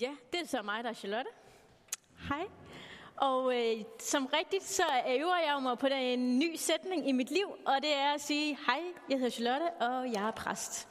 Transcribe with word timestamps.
Ja, 0.00 0.10
det 0.32 0.40
er 0.40 0.46
så 0.46 0.62
mig, 0.62 0.84
der 0.84 0.90
er 0.90 0.94
Charlotte. 0.94 1.30
Hej. 2.28 2.46
Og 3.16 3.56
øh, 3.56 3.84
som 3.98 4.26
rigtigt, 4.26 4.64
så 4.64 4.82
øver 5.08 5.36
jeg 5.36 5.62
mig 5.62 5.78
på 5.78 5.86
en 5.86 6.38
ny 6.38 6.56
sætning 6.56 7.08
i 7.08 7.12
mit 7.12 7.30
liv, 7.30 7.46
og 7.66 7.76
det 7.82 7.96
er 7.96 8.12
at 8.14 8.20
sige, 8.20 8.58
hej, 8.66 8.80
jeg 9.10 9.18
hedder 9.18 9.30
Charlotte, 9.30 9.70
og 9.80 10.12
jeg 10.12 10.26
er 10.26 10.30
præst. 10.30 10.88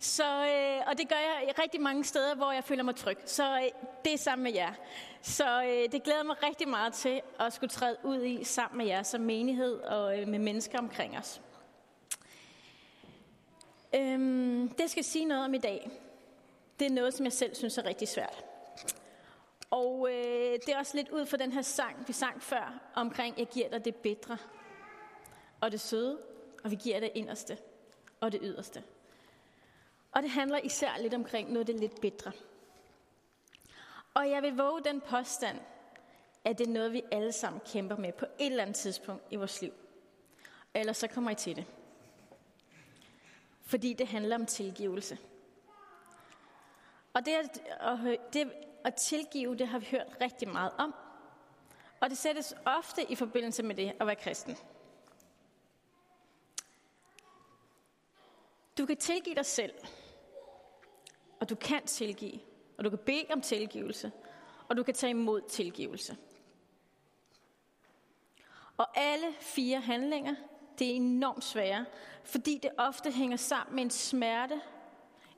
Så, 0.00 0.24
øh, 0.24 0.82
og 0.86 0.98
det 0.98 1.08
gør 1.08 1.16
jeg 1.16 1.54
rigtig 1.62 1.80
mange 1.80 2.04
steder, 2.04 2.34
hvor 2.34 2.52
jeg 2.52 2.64
føler 2.64 2.82
mig 2.82 2.96
tryg. 2.96 3.18
Så 3.24 3.56
øh, 3.56 3.62
det 4.04 4.12
er 4.12 4.18
sammen 4.18 4.42
med 4.42 4.52
jer. 4.52 4.72
Så 5.22 5.62
øh, 5.62 5.92
det 5.92 6.02
glæder 6.02 6.22
mig 6.22 6.42
rigtig 6.42 6.68
meget 6.68 6.92
til 6.92 7.20
at 7.40 7.52
skulle 7.52 7.70
træde 7.70 7.96
ud 8.04 8.22
i 8.22 8.44
sammen 8.44 8.78
med 8.78 8.86
jer 8.86 9.02
som 9.02 9.20
menighed 9.20 9.80
og 9.80 10.20
øh, 10.20 10.28
med 10.28 10.38
mennesker 10.38 10.78
omkring 10.78 11.18
os. 11.18 11.40
Øhm, 13.94 14.68
det 14.68 14.90
skal 14.90 15.04
sige 15.04 15.24
noget 15.24 15.44
om 15.44 15.54
i 15.54 15.58
dag. 15.58 15.90
Det 16.78 16.86
er 16.86 16.90
noget, 16.90 17.14
som 17.14 17.24
jeg 17.24 17.32
selv 17.32 17.54
synes 17.54 17.78
er 17.78 17.84
rigtig 17.84 18.08
svært. 18.08 18.44
Og 19.72 20.08
øh, 20.10 20.52
det 20.66 20.68
er 20.68 20.78
også 20.78 20.96
lidt 20.96 21.08
ud 21.08 21.26
fra 21.26 21.36
den 21.36 21.52
her 21.52 21.62
sang, 21.62 22.08
vi 22.08 22.12
sang 22.12 22.42
før, 22.42 22.80
omkring, 22.94 23.38
jeg 23.38 23.46
giver 23.46 23.68
dig 23.68 23.84
det 23.84 23.96
bedre 23.96 24.38
og 25.60 25.72
det 25.72 25.80
søde, 25.80 26.18
og 26.64 26.70
vi 26.70 26.76
giver 26.76 27.00
det 27.00 27.10
inderste 27.14 27.58
og 28.20 28.32
det 28.32 28.40
yderste. 28.42 28.82
Og 30.12 30.22
det 30.22 30.30
handler 30.30 30.58
især 30.58 30.98
lidt 30.98 31.14
omkring 31.14 31.52
noget 31.52 31.66
det 31.66 31.80
lidt 31.80 32.00
bedre. 32.00 32.32
Og 34.14 34.30
jeg 34.30 34.42
vil 34.42 34.56
våge 34.56 34.84
den 34.84 35.00
påstand, 35.00 35.58
at 36.44 36.58
det 36.58 36.66
er 36.66 36.72
noget, 36.72 36.92
vi 36.92 37.02
alle 37.12 37.32
sammen 37.32 37.60
kæmper 37.72 37.96
med 37.96 38.12
på 38.12 38.26
et 38.38 38.46
eller 38.46 38.62
andet 38.62 38.76
tidspunkt 38.76 39.24
i 39.30 39.36
vores 39.36 39.62
liv. 39.62 39.72
Ellers 40.74 40.96
så 40.96 41.08
kommer 41.08 41.30
I 41.30 41.34
til 41.34 41.56
det. 41.56 41.64
Fordi 43.62 43.92
det 43.92 44.08
handler 44.08 44.36
om 44.36 44.46
tilgivelse. 44.46 45.18
Og 47.12 47.26
det, 47.26 47.32
at, 47.32 47.62
øh, 48.06 48.16
det 48.32 48.52
at 48.84 48.94
tilgive, 48.94 49.56
det 49.56 49.68
har 49.68 49.78
vi 49.78 49.86
hørt 49.90 50.16
rigtig 50.20 50.48
meget 50.48 50.72
om. 50.78 50.94
Og 52.00 52.10
det 52.10 52.18
sættes 52.18 52.54
ofte 52.64 53.12
i 53.12 53.14
forbindelse 53.14 53.62
med 53.62 53.74
det 53.74 53.92
at 54.00 54.06
være 54.06 54.16
kristen. 54.16 54.56
Du 58.78 58.86
kan 58.86 58.96
tilgive 58.96 59.34
dig 59.34 59.46
selv, 59.46 59.74
og 61.40 61.48
du 61.48 61.54
kan 61.54 61.86
tilgive, 61.86 62.40
og 62.78 62.84
du 62.84 62.90
kan 62.90 62.98
bede 62.98 63.26
om 63.30 63.40
tilgivelse, 63.40 64.12
og 64.68 64.76
du 64.76 64.82
kan 64.82 64.94
tage 64.94 65.10
imod 65.10 65.40
tilgivelse. 65.48 66.16
Og 68.76 68.86
alle 68.94 69.26
fire 69.40 69.80
handlinger, 69.80 70.34
det 70.78 70.90
er 70.90 70.94
enormt 70.94 71.44
svære, 71.44 71.84
fordi 72.24 72.58
det 72.62 72.70
ofte 72.78 73.10
hænger 73.10 73.36
sammen 73.36 73.74
med 73.74 73.82
en 73.82 73.90
smerte 73.90 74.60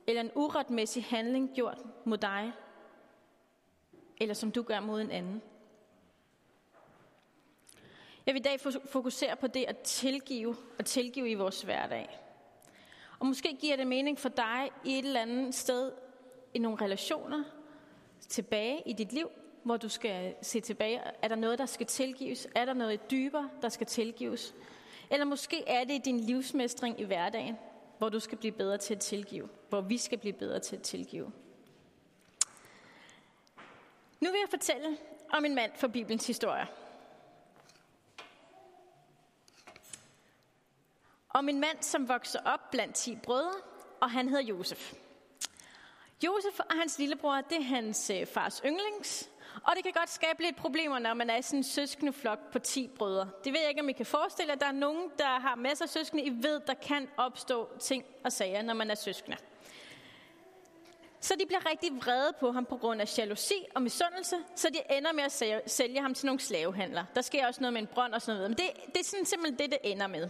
eller 0.07 0.21
en 0.21 0.31
uretmæssig 0.35 1.05
handling 1.05 1.51
gjort 1.55 1.81
mod 2.05 2.17
dig, 2.17 2.53
eller 4.21 4.33
som 4.33 4.51
du 4.51 4.61
gør 4.61 4.79
mod 4.79 5.01
en 5.01 5.11
anden. 5.11 5.41
Jeg 8.25 8.33
vil 8.33 8.39
i 8.39 8.43
dag 8.43 8.59
fokusere 8.85 9.35
på 9.35 9.47
det 9.47 9.65
at 9.67 9.77
tilgive 9.77 10.55
og 10.79 10.85
tilgive 10.85 11.29
i 11.29 11.33
vores 11.33 11.61
hverdag. 11.61 12.19
Og 13.19 13.25
måske 13.25 13.57
giver 13.59 13.75
det 13.75 13.87
mening 13.87 14.19
for 14.19 14.29
dig 14.29 14.71
i 14.85 14.99
et 14.99 15.05
eller 15.05 15.21
andet 15.21 15.55
sted 15.55 15.91
i 16.53 16.59
nogle 16.59 16.77
relationer 16.81 17.43
tilbage 18.19 18.81
i 18.85 18.93
dit 18.93 19.13
liv, 19.13 19.29
hvor 19.63 19.77
du 19.77 19.89
skal 19.89 20.35
se 20.41 20.61
tilbage. 20.61 21.01
Er 21.21 21.27
der 21.27 21.35
noget, 21.35 21.59
der 21.59 21.65
skal 21.65 21.85
tilgives? 21.85 22.47
Er 22.55 22.65
der 22.65 22.73
noget 22.73 23.11
dybere, 23.11 23.49
der 23.61 23.69
skal 23.69 23.87
tilgives? 23.87 24.55
Eller 25.11 25.25
måske 25.25 25.63
er 25.67 25.83
det 25.83 25.93
i 25.93 26.01
din 26.05 26.19
livsmestring 26.19 26.99
i 26.99 27.03
hverdagen, 27.03 27.55
hvor 27.97 28.09
du 28.09 28.19
skal 28.19 28.37
blive 28.37 28.51
bedre 28.51 28.77
til 28.77 28.93
at 28.93 28.99
tilgive. 28.99 29.49
Hvor 29.69 29.81
vi 29.81 29.97
skal 29.97 30.17
blive 30.17 30.33
bedre 30.33 30.59
til 30.59 30.75
at 30.75 30.81
tilgive. 30.81 31.31
Nu 34.19 34.31
vil 34.31 34.39
jeg 34.39 34.49
fortælle 34.49 34.97
om 35.33 35.45
en 35.45 35.55
mand 35.55 35.71
fra 35.75 35.87
Bibelens 35.87 36.27
historie. 36.27 36.67
Om 41.29 41.49
en 41.49 41.59
mand, 41.59 41.77
som 41.81 42.09
vokser 42.09 42.39
op 42.45 42.71
blandt 42.71 42.95
ti 42.95 43.15
brødre, 43.23 43.53
og 44.01 44.11
han 44.11 44.29
hedder 44.29 44.43
Josef. 44.43 44.93
Josef 46.23 46.59
og 46.59 46.75
hans 46.75 46.99
lillebror, 46.99 47.41
det 47.41 47.57
er 47.57 47.63
hans 47.63 48.09
øh, 48.09 48.25
fars 48.27 48.61
yndlings, 48.65 49.29
og 49.63 49.75
det 49.75 49.83
kan 49.83 49.93
godt 49.93 50.09
skabe 50.09 50.41
lidt 50.41 50.55
problemer, 50.55 50.99
når 50.99 51.13
man 51.13 51.29
er 51.29 51.37
i 51.37 51.41
sådan 51.41 51.59
en 51.59 51.63
søskende 51.63 52.13
flok 52.13 52.51
på 52.51 52.59
10 52.59 52.87
brødre. 52.87 53.29
Det 53.43 53.53
ved 53.53 53.59
jeg 53.59 53.69
ikke, 53.69 53.81
om 53.81 53.89
I 53.89 53.93
kan 53.93 54.05
forestille 54.05 54.51
jer. 54.51 54.59
Der 54.59 54.65
er 54.65 54.71
nogen, 54.71 55.11
der 55.17 55.39
har 55.39 55.55
masser 55.55 55.85
af 55.85 55.89
søskende. 55.89 56.23
I 56.23 56.29
ved, 56.29 56.61
der 56.67 56.73
kan 56.73 57.07
opstå 57.17 57.69
ting 57.79 58.05
og 58.23 58.31
sager, 58.31 58.61
når 58.61 58.73
man 58.73 58.91
er 58.91 58.95
søskende. 58.95 59.37
Så 61.25 61.35
de 61.39 61.45
bliver 61.45 61.69
rigtig 61.69 61.91
vrede 61.91 62.33
på 62.39 62.51
ham 62.51 62.65
på 62.65 62.77
grund 62.77 63.01
af 63.01 63.17
jalousi 63.17 63.65
og 63.75 63.81
misundelse, 63.81 64.35
så 64.55 64.69
de 64.69 64.97
ender 64.97 65.13
med 65.13 65.23
at 65.23 65.71
sælge 65.71 66.01
ham 66.01 66.13
til 66.13 66.25
nogle 66.25 66.39
slavehandlere. 66.39 67.05
Der 67.15 67.21
sker 67.21 67.47
også 67.47 67.61
noget 67.61 67.73
med 67.73 67.81
en 67.81 67.87
brønd 67.87 68.13
og 68.13 68.21
sådan 68.21 68.35
noget, 68.37 68.49
men 68.51 68.57
det, 68.57 68.93
det 68.93 68.99
er 68.99 69.03
sådan 69.03 69.25
simpelthen 69.25 69.59
det, 69.59 69.71
det 69.71 69.91
ender 69.91 70.07
med. 70.07 70.29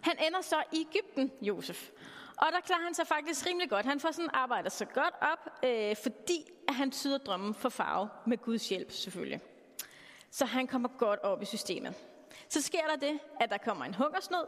Han 0.00 0.16
ender 0.26 0.40
så 0.40 0.56
i 0.72 0.86
Ægypten, 0.90 1.32
Josef. 1.42 1.90
Og 2.36 2.46
der 2.52 2.60
klarer 2.60 2.82
han 2.82 2.94
sig 2.94 3.06
faktisk 3.06 3.46
rimelig 3.46 3.70
godt. 3.70 3.86
Han 3.86 4.00
får 4.00 4.10
sådan 4.10 4.30
arbejder 4.32 4.70
så 4.70 4.84
godt 4.84 5.14
op, 5.20 5.64
øh, 5.64 5.96
fordi 5.96 6.50
at 6.68 6.74
han 6.74 6.90
tyder 6.90 7.18
drømmen 7.18 7.54
for 7.54 7.68
farve 7.68 8.08
med 8.26 8.38
Guds 8.38 8.68
hjælp 8.68 8.92
selvfølgelig. 8.92 9.40
Så 10.30 10.44
han 10.44 10.66
kommer 10.66 10.88
godt 10.98 11.20
op 11.20 11.42
i 11.42 11.44
systemet. 11.44 11.94
Så 12.48 12.60
sker 12.62 12.86
der 12.86 12.96
det, 12.96 13.18
at 13.40 13.50
der 13.50 13.58
kommer 13.58 13.84
en 13.84 13.94
hungersnød, 13.94 14.46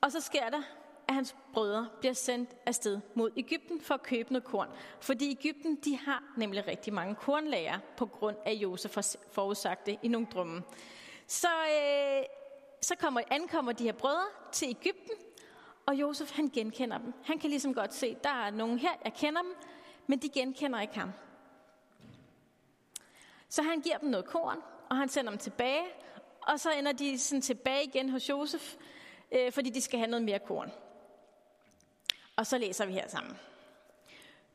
og 0.00 0.12
så 0.12 0.20
sker 0.20 0.48
der, 0.50 0.62
at 1.10 1.14
hans 1.14 1.36
brødre 1.52 1.88
bliver 2.00 2.12
sendt 2.12 2.50
afsted 2.66 3.00
mod 3.14 3.30
Ægypten 3.36 3.80
for 3.80 3.94
at 3.94 4.02
købe 4.02 4.32
noget 4.32 4.44
korn. 4.44 4.68
Fordi 5.00 5.30
Ægypten, 5.30 5.76
de 5.76 5.96
har 5.96 6.22
nemlig 6.36 6.66
rigtig 6.66 6.92
mange 6.92 7.14
kornlager 7.14 7.78
på 7.96 8.06
grund 8.06 8.36
af 8.46 8.52
Josef 8.52 8.98
forudsagte 9.32 9.98
i 10.02 10.08
nogle 10.08 10.26
drømme. 10.26 10.62
Så, 11.26 11.48
øh, 11.48 12.24
så 12.82 12.94
kommer, 12.96 13.20
ankommer 13.30 13.72
de 13.72 13.84
her 13.84 13.92
brødre 13.92 14.26
til 14.52 14.68
Ægypten, 14.68 15.14
og 15.86 15.94
Josef 15.94 16.36
han 16.36 16.48
genkender 16.48 16.98
dem. 16.98 17.12
Han 17.24 17.38
kan 17.38 17.50
ligesom 17.50 17.74
godt 17.74 17.94
se, 17.94 18.16
der 18.24 18.30
er 18.30 18.50
nogen 18.50 18.78
her, 18.78 18.92
jeg 19.04 19.14
kender 19.14 19.42
dem, 19.42 19.54
men 20.06 20.18
de 20.18 20.28
genkender 20.28 20.80
ikke 20.80 20.98
ham. 20.98 21.12
Så 23.48 23.62
han 23.62 23.80
giver 23.80 23.98
dem 23.98 24.08
noget 24.08 24.26
korn, 24.26 24.58
og 24.90 24.96
han 24.96 25.08
sender 25.08 25.30
dem 25.30 25.38
tilbage, 25.38 25.84
og 26.42 26.60
så 26.60 26.70
ender 26.72 26.92
de 26.92 27.18
sådan 27.18 27.42
tilbage 27.42 27.84
igen 27.84 28.10
hos 28.10 28.28
Josef, 28.28 28.76
øh, 29.32 29.52
fordi 29.52 29.70
de 29.70 29.80
skal 29.80 29.98
have 29.98 30.10
noget 30.10 30.24
mere 30.24 30.38
korn. 30.38 30.70
Og 32.40 32.46
så 32.46 32.58
læser 32.58 32.86
vi 32.86 32.92
her 32.92 33.08
sammen. 33.08 33.38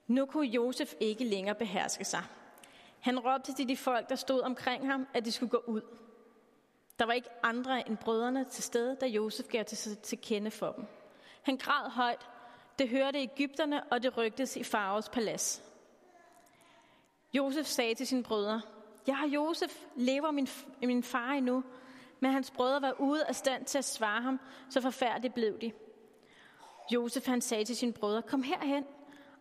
Nu 0.07 0.25
kunne 0.25 0.47
Josef 0.47 0.93
ikke 0.99 1.23
længere 1.23 1.55
beherske 1.55 2.05
sig. 2.05 2.23
Han 2.99 3.19
råbte 3.19 3.53
til 3.53 3.69
de 3.69 3.77
folk, 3.77 4.09
der 4.09 4.15
stod 4.15 4.41
omkring 4.41 4.91
ham, 4.91 5.07
at 5.13 5.25
de 5.25 5.31
skulle 5.31 5.49
gå 5.49 5.63
ud. 5.67 5.81
Der 6.99 7.05
var 7.05 7.13
ikke 7.13 7.29
andre 7.43 7.87
end 7.87 7.97
brødrene 7.97 8.45
til 8.45 8.63
stede, 8.63 8.97
da 9.01 9.05
Josef 9.05 9.47
gav 9.47 9.65
til, 9.65 9.97
til 9.97 10.21
kende 10.21 10.51
for 10.51 10.71
dem. 10.71 10.85
Han 11.41 11.57
græd 11.57 11.89
højt. 11.89 12.29
Det 12.79 12.89
hørte 12.89 13.19
Ægypterne, 13.19 13.83
og 13.83 14.03
det 14.03 14.17
rygtes 14.17 14.55
i 14.57 14.63
faraos 14.63 15.09
palads. 15.09 15.63
Josef 17.33 17.65
sagde 17.65 17.95
til 17.95 18.07
sine 18.07 18.23
brødre, 18.23 18.61
Jeg 19.07 19.17
har 19.17 19.27
Josef, 19.27 19.85
lever 19.95 20.31
min, 20.31 20.47
min 20.81 21.03
far 21.03 21.31
endnu? 21.31 21.63
Men 22.19 22.31
hans 22.31 22.51
brødre 22.51 22.81
var 22.81 22.95
ude 22.99 23.25
af 23.25 23.35
stand 23.35 23.65
til 23.65 23.77
at 23.77 23.85
svare 23.85 24.21
ham, 24.21 24.39
så 24.69 24.81
forfærdeligt 24.81 25.33
blev 25.33 25.61
de. 25.61 25.71
Josef 26.93 27.27
han 27.27 27.41
sagde 27.41 27.65
til 27.65 27.75
sine 27.75 27.93
brødre, 27.93 28.21
kom 28.21 28.43
herhen. 28.43 28.85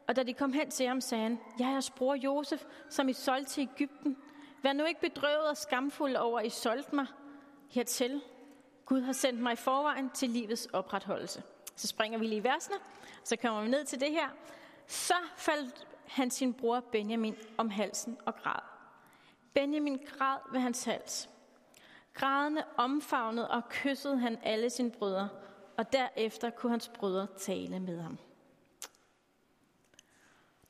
Og 0.09 0.16
da 0.16 0.22
de 0.22 0.34
kom 0.34 0.53
hen 0.53 0.71
til 0.71 0.87
ham, 0.87 1.00
sagde 1.00 1.22
han, 1.22 1.41
jeg 1.59 1.66
er 1.66 1.71
jeres 1.71 1.91
bror 1.91 2.15
Josef, 2.15 2.65
som 2.88 3.09
I 3.09 3.12
solgte 3.12 3.50
til 3.50 3.69
Ægypten. 3.72 4.16
Vær 4.62 4.72
nu 4.72 4.84
ikke 4.84 5.00
bedrøvet 5.00 5.49
og 5.49 5.56
skamfuld 5.56 6.16
over, 6.16 6.41
at 6.41 6.47
I 6.47 6.50
solgte 6.50 6.94
mig 6.94 7.06
hertil. 7.71 8.22
Gud 8.87 9.00
har 9.00 9.12
sendt 9.12 9.41
mig 9.41 9.53
i 9.53 9.56
forvejen 9.56 10.10
til 10.10 10.31
livets 10.31 10.66
opretholdelse. 10.72 11.43
Så 11.77 11.87
springer 11.87 12.19
vi 12.19 12.27
lige 12.27 12.41
i 12.41 12.44
versene, 12.44 12.77
så 13.25 13.37
kommer 13.37 13.62
vi 13.62 13.69
ned 13.69 13.84
til 13.84 14.00
det 14.00 14.11
her. 14.11 14.28
Så 14.87 15.15
faldt 15.37 15.87
han 16.06 16.31
sin 16.31 16.55
bror 16.55 16.81
Benjamin 16.81 17.37
om 17.58 17.70
halsen 17.70 18.19
og 18.26 18.37
græd. 18.37 18.61
Benjamin 19.55 20.00
græd 20.06 20.38
ved 20.52 20.61
hans 20.61 20.85
hals. 20.85 21.29
Grædende 22.14 22.64
omfavnede 22.76 23.50
og 23.50 23.69
kyssede 23.69 24.19
han 24.19 24.38
alle 24.43 24.70
sine 24.70 24.91
brødre, 24.91 25.29
og 25.76 25.93
derefter 25.93 26.50
kunne 26.50 26.71
hans 26.71 26.88
brødre 26.88 27.26
tale 27.38 27.81
med 27.81 28.00
ham. 28.00 28.19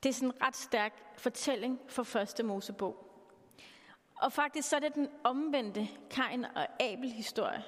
Det 0.02 0.08
er 0.08 0.14
sådan 0.14 0.28
en 0.28 0.42
ret 0.42 0.56
stærk 0.56 1.18
fortælling 1.18 1.80
for 1.88 2.02
første 2.02 2.42
Mosebog. 2.42 3.10
Og 4.14 4.32
faktisk 4.32 4.68
så 4.68 4.76
er 4.76 4.80
det 4.80 4.94
den 4.94 5.08
omvendte 5.24 5.88
Kain 6.10 6.44
og 6.44 6.82
Abel 6.82 7.10
historie. 7.10 7.64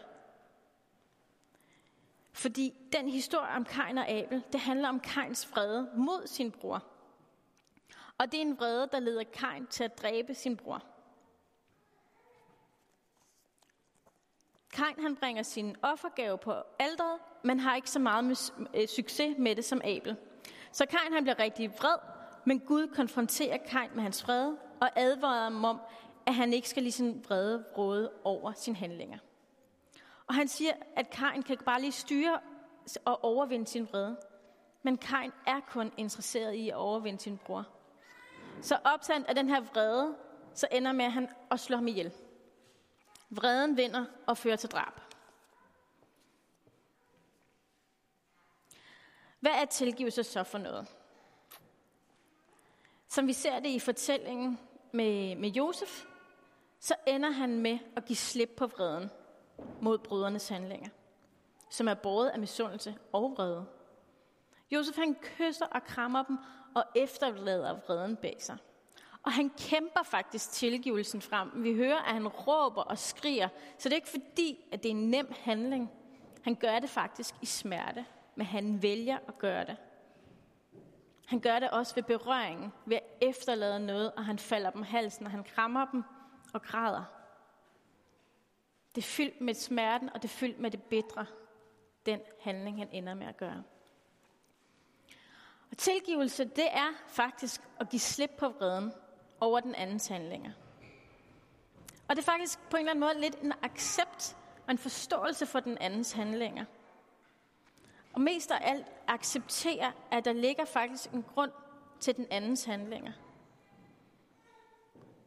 Fordi 2.33 2.75
den 2.93 3.09
historie 3.09 3.56
om 3.56 3.65
Kain 3.65 3.99
og 3.99 4.09
Abel, 4.09 4.43
det 4.53 4.61
handler 4.61 4.89
om 4.89 5.00
Kains 5.00 5.50
vrede 5.53 5.91
mod 5.94 6.27
sin 6.27 6.53
bror. 6.53 6.85
Og 8.19 8.32
det 8.32 8.39
er 8.39 8.43
en 8.43 8.59
vrede, 8.59 8.89
der 8.93 9.00
leder 9.00 9.25
Kain 9.25 9.67
til 9.67 9.85
at 9.85 10.03
dræbe 10.03 10.35
sin 10.35 10.56
bror. 10.56 10.82
Kain 14.76 15.02
han 15.02 15.17
bringer 15.17 15.43
sin 15.43 15.76
offergave 15.82 16.38
på 16.38 16.52
alderet, 16.78 17.19
men 17.44 17.61
har 17.61 17.76
ikke 17.76 17.90
så 17.90 17.99
meget 17.99 18.25
med, 18.25 18.37
øh, 18.75 18.88
succes 18.88 19.34
med 19.38 19.56
det 19.56 19.64
som 19.64 19.81
Abel. 19.84 20.17
Så 20.73 20.87
Kain 20.87 21.12
han 21.12 21.23
bliver 21.23 21.38
rigtig 21.38 21.70
vred 21.70 21.96
Men 22.44 22.61
Gud 22.61 22.87
konfronterer 22.94 23.56
Kain 23.56 23.90
med 23.94 24.02
hans 24.02 24.26
vrede 24.26 24.56
og 24.81 24.88
advarer 24.96 25.43
ham 25.43 25.64
om, 25.64 25.81
at 26.26 26.34
han 26.34 26.52
ikke 26.52 26.69
skal 26.69 26.82
lige 26.82 26.93
sin 26.93 27.25
vrede 27.28 27.64
råde 27.78 28.12
over 28.25 28.52
sine 28.52 28.76
handlinger. 28.76 29.19
Og 30.26 30.34
han 30.34 30.49
siger, 30.49 30.73
at 30.96 31.11
Kain 31.11 31.43
kan 31.43 31.58
bare 31.64 31.81
lige 31.81 31.93
styre 31.93 32.40
og 33.05 33.25
overvinde 33.25 33.67
sin 33.67 33.88
vrede. 33.93 34.17
Men 34.82 34.99
Kain 34.99 35.32
er 35.46 35.61
kun 35.61 35.93
interesseret 35.96 36.55
i 36.55 36.69
at 36.69 36.76
overvinde 36.76 37.20
sin 37.20 37.38
bror. 37.38 37.67
Så 38.62 38.79
opsandt 38.84 39.26
af 39.26 39.34
den 39.34 39.49
her 39.49 39.61
vrede, 39.61 40.14
så 40.55 40.67
ender 40.72 40.93
med, 40.93 41.05
at 41.05 41.12
han 41.12 41.29
at 41.50 41.61
slå 41.61 41.76
ham 41.76 41.88
ihjel. 41.88 42.12
Vreden 43.31 43.76
vinder 43.76 44.05
og 44.26 44.38
fører 44.38 44.56
til 44.56 44.70
drab. 44.70 45.00
Hvad 49.40 49.52
er 49.52 49.64
tilgivelse 49.64 50.25
så 50.25 50.43
for 50.43 50.58
noget? 50.58 50.87
Som 53.08 53.26
vi 53.26 53.32
ser 53.32 53.61
det 53.61 53.69
i 53.69 53.78
fortællingen 53.78 54.58
med, 54.93 55.37
med 55.37 55.49
Josef, 55.49 56.05
så 56.81 56.94
ender 57.06 57.31
han 57.31 57.61
med 57.61 57.78
at 57.96 58.05
give 58.05 58.17
slip 58.17 58.50
på 58.56 58.67
vreden 58.67 59.11
mod 59.81 59.99
brødrenes 59.99 60.49
handlinger, 60.49 60.88
som 61.70 61.88
er 61.88 61.94
båret 61.94 62.29
af 62.29 62.38
misundelse 62.38 62.96
og 63.12 63.34
vrede. 63.37 63.67
Josef 64.70 64.96
han 64.96 65.14
kysser 65.14 65.67
og 65.67 65.84
krammer 65.84 66.22
dem 66.22 66.38
og 66.75 66.84
efterlader 66.96 67.81
vreden 67.87 68.17
bag 68.17 68.37
sig. 68.38 68.58
Og 69.26 69.32
han 69.32 69.50
kæmper 69.58 70.02
faktisk 70.02 70.50
tilgivelsen 70.50 71.23
frem. 71.23 71.50
Vi 71.55 71.75
hører, 71.75 71.99
at 71.99 72.12
han 72.12 72.28
råber 72.28 72.82
og 72.82 72.99
skriger. 72.99 73.49
Så 73.78 73.88
det 73.88 73.93
er 73.93 73.96
ikke 73.96 74.08
fordi, 74.08 74.64
at 74.73 74.82
det 74.82 74.88
er 74.88 74.94
en 74.94 75.11
nem 75.11 75.32
handling. 75.40 75.90
Han 76.43 76.55
gør 76.55 76.78
det 76.78 76.90
faktisk 76.90 77.34
i 77.43 77.46
smerte, 77.46 78.06
men 78.34 78.46
han 78.46 78.82
vælger 78.82 79.19
at 79.28 79.38
gøre 79.38 79.64
det. 79.64 79.76
Han 81.26 81.40
gør 81.40 81.58
det 81.58 81.70
også 81.70 81.94
ved 81.94 82.02
berøringen, 82.02 82.73
ved 82.84 82.96
at 82.96 83.02
efterlade 83.20 83.87
noget, 83.87 84.12
og 84.12 84.25
han 84.25 84.38
falder 84.38 84.70
dem 84.70 84.82
halsen, 84.82 85.26
og 85.26 85.31
han 85.31 85.44
krammer 85.44 85.87
dem 85.93 86.02
og 86.55 86.62
græder. 86.62 87.05
Det 88.94 89.02
er 89.02 89.06
fyldt 89.06 89.40
med 89.40 89.55
smerten, 89.55 90.11
og 90.14 90.22
det 90.22 90.29
er 90.29 90.32
fyldt 90.32 90.58
med 90.58 90.70
det 90.70 90.82
bedre, 90.82 91.26
den 92.06 92.20
handling, 92.40 92.79
han 92.79 92.88
ender 92.93 93.14
med 93.14 93.26
at 93.26 93.37
gøre. 93.37 93.62
Og 95.70 95.76
tilgivelse, 95.79 96.44
det 96.44 96.69
er 96.70 96.93
faktisk 97.08 97.61
at 97.81 97.88
give 97.88 98.00
slip 98.00 98.31
på 98.38 98.49
vreden 98.49 98.93
over 99.41 99.61
den 99.61 99.75
andens 99.75 100.06
handlinger. 100.06 100.53
Og 102.09 102.17
det 102.17 102.23
er 102.23 102.27
faktisk 102.27 102.59
på 102.71 102.77
en 102.77 102.81
eller 102.81 102.91
anden 102.91 103.00
måde 103.00 103.21
lidt 103.21 103.41
en 103.43 103.53
accept 103.62 104.37
og 104.67 104.71
en 104.71 104.79
forståelse 104.79 105.47
for 105.47 105.61
den 105.61 105.79
andens 105.79 106.12
handlinger. 106.12 106.65
Og 108.12 108.21
mest 108.21 108.50
af 108.50 108.59
alt 108.61 108.87
acceptere, 109.06 109.93
at 110.11 110.25
der 110.25 110.33
ligger 110.33 110.65
faktisk 110.65 111.11
en 111.12 111.23
grund 111.35 111.50
til 112.00 112.17
den 112.17 112.27
andens 112.31 112.65
handlinger. 112.65 113.12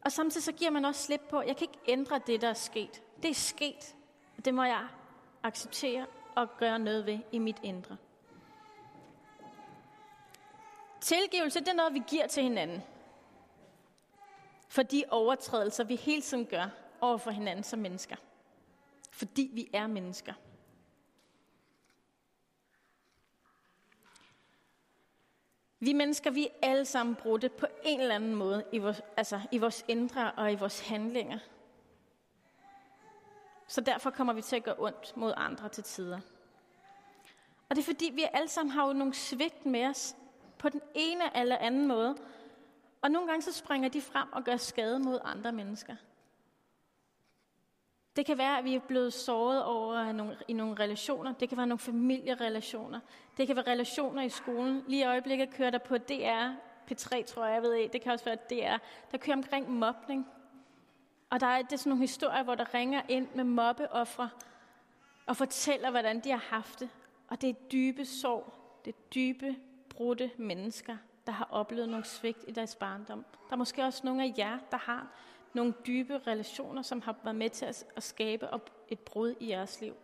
Og 0.04 0.12
samtidig 0.12 0.44
så 0.44 0.52
giver 0.52 0.70
man 0.70 0.84
også 0.84 1.02
slip 1.02 1.20
på, 1.30 1.38
at 1.38 1.48
jeg 1.48 1.56
kan 1.56 1.68
ikke 1.68 1.92
ændre 1.92 2.20
det, 2.26 2.40
der 2.40 2.48
er 2.48 2.54
sket. 2.54 3.02
Det 3.22 3.30
er 3.30 3.34
sket, 3.34 3.96
og 4.38 4.44
det 4.44 4.54
må 4.54 4.64
jeg 4.64 4.88
acceptere 5.42 6.06
og 6.34 6.56
gøre 6.56 6.78
noget 6.78 7.06
ved 7.06 7.18
i 7.32 7.38
mit 7.38 7.60
indre. 7.62 7.96
Tilgivelse, 11.00 11.60
det 11.60 11.68
er 11.68 11.74
noget, 11.74 11.94
vi 11.94 12.02
giver 12.06 12.26
til 12.26 12.42
hinanden. 12.42 12.82
For 14.70 14.82
de 14.82 15.04
overtrædelser, 15.08 15.84
vi 15.84 15.96
hele 15.96 16.22
tiden 16.22 16.46
gør 16.46 16.68
over 17.00 17.18
for 17.18 17.30
hinanden 17.30 17.64
som 17.64 17.78
mennesker. 17.78 18.16
Fordi 19.10 19.50
vi 19.52 19.70
er 19.72 19.86
mennesker. 19.86 20.32
Vi 25.80 25.92
mennesker, 25.92 26.30
vi 26.30 26.46
er 26.46 26.68
alle 26.70 26.84
sammen 26.84 27.14
brudte 27.14 27.48
på 27.48 27.66
en 27.84 28.00
eller 28.00 28.14
anden 28.14 28.34
måde 28.34 28.64
i 28.72 28.78
vores, 28.78 29.02
altså 29.16 29.40
i 29.52 29.58
vores 29.58 29.84
indre 29.88 30.32
og 30.32 30.52
i 30.52 30.54
vores 30.54 30.80
handlinger. 30.80 31.38
Så 33.68 33.80
derfor 33.80 34.10
kommer 34.10 34.32
vi 34.32 34.42
til 34.42 34.56
at 34.56 34.64
gøre 34.64 34.76
ondt 34.78 35.16
mod 35.16 35.32
andre 35.36 35.68
til 35.68 35.84
tider. 35.84 36.20
Og 37.68 37.76
det 37.76 37.78
er 37.78 37.86
fordi, 37.86 38.10
vi 38.14 38.26
alle 38.32 38.48
sammen 38.48 38.70
har 38.72 38.86
jo 38.86 38.92
nogle 38.92 39.14
svigt 39.14 39.66
med 39.66 39.86
os 39.86 40.16
på 40.58 40.68
den 40.68 40.80
ene 40.94 41.36
eller 41.36 41.56
anden 41.56 41.88
måde. 41.88 42.16
Og 43.00 43.10
nogle 43.10 43.28
gange 43.28 43.42
så 43.42 43.52
springer 43.52 43.88
de 43.88 44.00
frem 44.00 44.32
og 44.32 44.44
gør 44.44 44.56
skade 44.56 44.98
mod 44.98 45.18
andre 45.24 45.52
mennesker. 45.52 45.96
Det 48.16 48.26
kan 48.26 48.38
være, 48.38 48.58
at 48.58 48.64
vi 48.64 48.74
er 48.74 48.80
blevet 48.80 49.12
såret 49.12 49.64
over 49.64 50.12
nogle, 50.12 50.36
i 50.48 50.52
nogle 50.52 50.74
relationer. 50.74 51.32
Det 51.32 51.48
kan 51.48 51.58
være 51.58 51.66
nogle 51.66 51.78
familierelationer. 51.78 53.00
Det 53.36 53.46
kan 53.46 53.56
være 53.56 53.66
relationer 53.66 54.22
i 54.22 54.28
skolen. 54.28 54.84
Lige 54.88 55.02
i 55.02 55.06
øjeblikket 55.06 55.50
kører 55.50 55.70
der 55.70 55.78
på 55.78 55.98
DR, 55.98 56.50
P3 56.90 57.24
tror 57.24 57.44
jeg, 57.44 57.54
jeg 57.54 57.62
ved 57.62 57.74
ikke. 57.74 57.92
Det 57.92 58.02
kan 58.02 58.12
også 58.12 58.24
være 58.24 58.36
DR. 58.36 58.76
Der 59.10 59.18
kører 59.18 59.36
omkring 59.36 59.70
mobning. 59.70 60.26
Og 61.30 61.40
der 61.40 61.46
er, 61.46 61.62
det 61.62 61.72
er 61.72 61.76
sådan 61.76 61.90
nogle 61.90 62.02
historier, 62.02 62.42
hvor 62.42 62.54
der 62.54 62.74
ringer 62.74 63.02
ind 63.08 63.28
med 63.34 63.44
mobbeoffre 63.44 64.30
og 65.26 65.36
fortæller, 65.36 65.90
hvordan 65.90 66.20
de 66.20 66.30
har 66.30 66.44
haft 66.50 66.80
det. 66.80 66.88
Og 67.28 67.40
det 67.40 67.50
er 67.50 67.54
dybe 67.54 68.04
sorg. 68.04 68.52
Det 68.84 68.94
er 68.94 68.98
dybe, 69.14 69.56
brudte 69.88 70.30
mennesker, 70.36 70.96
der 71.26 71.32
har 71.32 71.48
oplevet 71.50 71.88
nogle 71.88 72.04
svigt 72.04 72.44
i 72.48 72.52
deres 72.52 72.76
barndom. 72.76 73.24
Der 73.48 73.52
er 73.52 73.56
måske 73.56 73.84
også 73.84 74.00
nogle 74.04 74.24
af 74.24 74.34
jer, 74.38 74.58
der 74.70 74.76
har 74.76 75.06
nogle 75.52 75.74
dybe 75.86 76.18
relationer, 76.26 76.82
som 76.82 77.00
har 77.00 77.16
været 77.24 77.36
med 77.36 77.50
til 77.50 77.64
at, 77.64 78.02
skabe 78.02 78.48
et 78.88 78.98
brud 78.98 79.34
i 79.40 79.48
jeres 79.50 79.80
liv. 79.80 79.94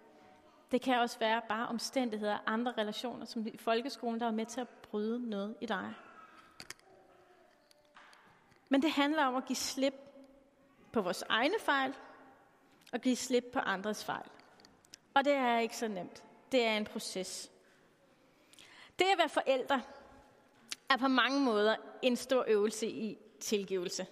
Det 0.71 0.83
kan 0.83 0.99
også 0.99 1.19
være 1.19 1.43
bare 1.49 1.69
omstændigheder, 1.69 2.39
andre 2.47 2.73
relationer, 2.79 3.25
som 3.25 3.47
i 3.47 3.57
folkeskolen, 3.57 4.21
der 4.21 4.27
er 4.27 4.31
med 4.31 4.47
til 4.47 4.61
at 4.61 4.69
bryde 4.69 5.31
noget 5.31 5.57
i 5.61 5.67
dig. 5.67 5.95
Men 8.69 8.83
det 8.83 8.91
handler 8.91 9.25
om 9.25 9.37
at 9.37 9.45
give 9.45 9.57
slip 9.57 9.95
på 10.93 11.01
vores 11.01 11.25
egne 11.29 11.55
fejl, 11.61 11.95
og 12.93 13.01
give 13.01 13.17
slip 13.17 13.45
på 13.53 13.59
andres 13.59 14.05
fejl. 14.05 14.31
Og 15.15 15.25
det 15.25 15.33
er 15.33 15.59
ikke 15.59 15.77
så 15.77 15.89
nemt. 15.89 16.25
Det 16.53 16.67
er 16.67 16.77
en 16.77 16.85
proces. 16.85 17.51
Det 18.99 19.05
at 19.05 19.19
være 19.19 19.29
forældre 19.29 19.83
er 20.91 20.97
på 20.97 21.09
mange 21.09 21.41
måder 21.41 21.77
en 22.03 22.17
stor 22.17 22.45
øvelse 22.49 22.87
i 22.87 23.19
tilgivelse. 23.41 24.07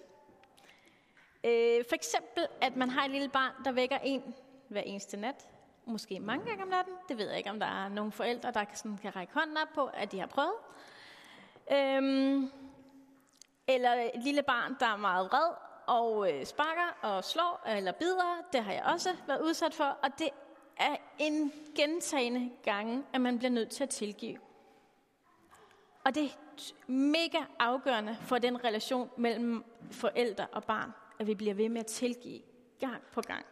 Øh, 1.43 1.85
for 1.89 1.95
eksempel, 1.95 2.47
at 2.61 2.75
man 2.75 2.89
har 2.89 3.05
et 3.05 3.11
lille 3.11 3.29
barn, 3.29 3.51
der 3.65 3.71
vækker 3.71 3.97
en 4.03 4.35
hver 4.67 4.81
eneste 4.81 5.17
nat. 5.17 5.49
Måske 5.85 6.19
mange 6.19 6.45
gange 6.45 6.63
om 6.63 6.69
natten. 6.69 6.93
Det 7.09 7.17
ved 7.17 7.27
jeg 7.27 7.37
ikke, 7.37 7.49
om 7.49 7.59
der 7.59 7.67
er 7.67 7.89
nogle 7.89 8.11
forældre, 8.11 8.51
der 8.51 8.65
sådan 8.73 8.97
kan 8.97 9.15
række 9.15 9.33
hånden 9.33 9.57
op 9.57 9.67
på, 9.75 9.89
at 9.93 10.11
de 10.11 10.19
har 10.19 10.27
prøvet. 10.27 10.53
Øhm, 11.71 12.51
eller 13.67 13.91
et 13.93 14.23
lille 14.23 14.43
barn, 14.43 14.75
der 14.79 14.85
er 14.85 14.97
meget 14.97 15.27
vred 15.31 15.53
og 15.87 16.33
øh, 16.33 16.45
sparker 16.45 16.97
og 17.01 17.23
slår 17.23 17.63
eller 17.67 17.91
bider. 17.91 18.41
Det 18.53 18.63
har 18.63 18.73
jeg 18.73 18.83
også 18.83 19.09
været 19.27 19.41
udsat 19.41 19.73
for. 19.73 19.83
Og 19.83 20.09
det 20.19 20.29
er 20.77 20.95
en 21.19 21.53
gentagende 21.75 22.51
gange, 22.63 23.03
at 23.13 23.21
man 23.21 23.37
bliver 23.37 23.51
nødt 23.51 23.69
til 23.69 23.83
at 23.83 23.89
tilgive. 23.89 24.37
Og 26.05 26.15
det 26.15 26.37
mega 26.87 27.39
afgørende 27.59 28.17
for 28.21 28.37
den 28.37 28.63
relation 28.63 29.09
mellem 29.17 29.63
forældre 29.91 30.47
og 30.47 30.63
barn 30.63 30.91
at 31.19 31.27
vi 31.27 31.35
bliver 31.35 31.53
ved 31.53 31.69
med 31.69 31.79
at 31.79 31.85
tilgive 31.85 32.41
gang 32.79 33.03
på 33.13 33.21
gang. 33.21 33.45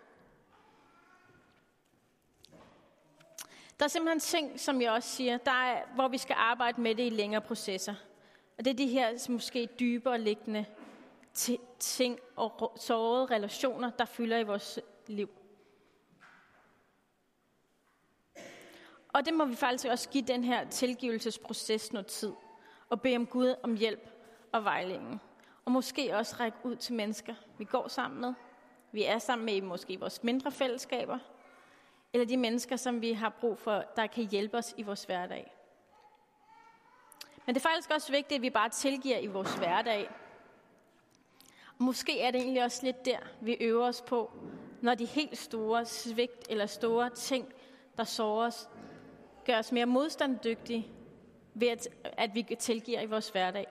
Der 3.79 3.86
er 3.86 3.88
simpelthen 3.88 4.19
ting, 4.19 4.60
som 4.60 4.81
jeg 4.81 4.91
også 4.91 5.10
siger, 5.10 5.38
der 5.38 5.51
er, 5.51 5.86
hvor 5.95 6.07
vi 6.07 6.17
skal 6.17 6.36
arbejde 6.39 6.81
med 6.81 6.95
det 6.95 7.05
i 7.05 7.10
længere 7.10 7.41
processer. 7.41 7.95
Og 8.57 8.65
det 8.65 8.72
er 8.72 8.75
de 8.75 8.88
her 8.88 9.31
måske 9.31 9.69
dybere 9.79 10.19
liggende 10.19 10.65
ting 11.79 12.19
og 12.36 12.74
sårede 12.79 13.25
relationer, 13.25 13.89
der 13.89 14.05
fylder 14.05 14.38
i 14.38 14.43
vores 14.43 14.79
liv. 15.07 15.29
Og 19.13 19.25
det 19.25 19.33
må 19.33 19.45
vi 19.45 19.55
faktisk 19.55 19.88
også 19.88 20.10
give 20.10 20.24
den 20.24 20.43
her 20.43 20.69
tilgivelsesproces 20.69 21.93
noget 21.93 22.07
tid. 22.07 22.33
Og 22.93 23.01
bede 23.01 23.15
om 23.15 23.25
Gud 23.25 23.55
om 23.63 23.75
hjælp 23.75 24.09
og 24.51 24.63
vejledning. 24.63 25.21
Og 25.65 25.71
måske 25.71 26.15
også 26.15 26.35
række 26.39 26.57
ud 26.63 26.75
til 26.75 26.93
mennesker, 26.93 27.35
vi 27.57 27.63
går 27.63 27.88
sammen 27.88 28.21
med. 28.21 28.33
Vi 28.91 29.03
er 29.03 29.19
sammen 29.19 29.45
med 29.45 29.55
i 29.55 29.59
måske 29.59 30.00
vores 30.00 30.23
mindre 30.23 30.51
fællesskaber. 30.51 31.19
Eller 32.13 32.27
de 32.27 32.38
mennesker, 32.38 32.75
som 32.75 33.01
vi 33.01 33.13
har 33.13 33.29
brug 33.29 33.57
for, 33.57 33.83
der 33.95 34.07
kan 34.07 34.23
hjælpe 34.23 34.57
os 34.57 34.73
i 34.77 34.83
vores 34.83 35.03
hverdag. 35.03 35.53
Men 37.45 37.55
det 37.55 37.65
er 37.65 37.69
faktisk 37.69 37.91
også 37.91 38.12
vigtigt, 38.12 38.38
at 38.38 38.41
vi 38.41 38.50
bare 38.50 38.69
tilgiver 38.69 39.17
i 39.17 39.27
vores 39.27 39.55
hverdag. 39.55 40.09
Og 41.77 41.83
måske 41.83 42.21
er 42.21 42.31
det 42.31 42.41
egentlig 42.41 42.63
også 42.63 42.85
lidt 42.85 43.05
der, 43.05 43.19
vi 43.41 43.53
øver 43.53 43.88
os 43.88 44.01
på, 44.01 44.31
når 44.81 44.95
de 44.95 45.05
helt 45.05 45.38
store 45.38 45.85
svigt 45.85 46.47
eller 46.50 46.65
store 46.65 47.09
ting, 47.09 47.53
der 47.97 48.03
sårer 48.03 48.47
os, 48.47 48.69
gør 49.45 49.59
os 49.59 49.71
mere 49.71 49.85
modstanddygtige 49.85 50.88
ved, 51.53 51.67
at, 51.67 51.88
at 52.03 52.36
vi 52.36 52.55
tilgiver 52.60 53.01
i 53.01 53.05
vores 53.05 53.29
hverdag. 53.29 53.67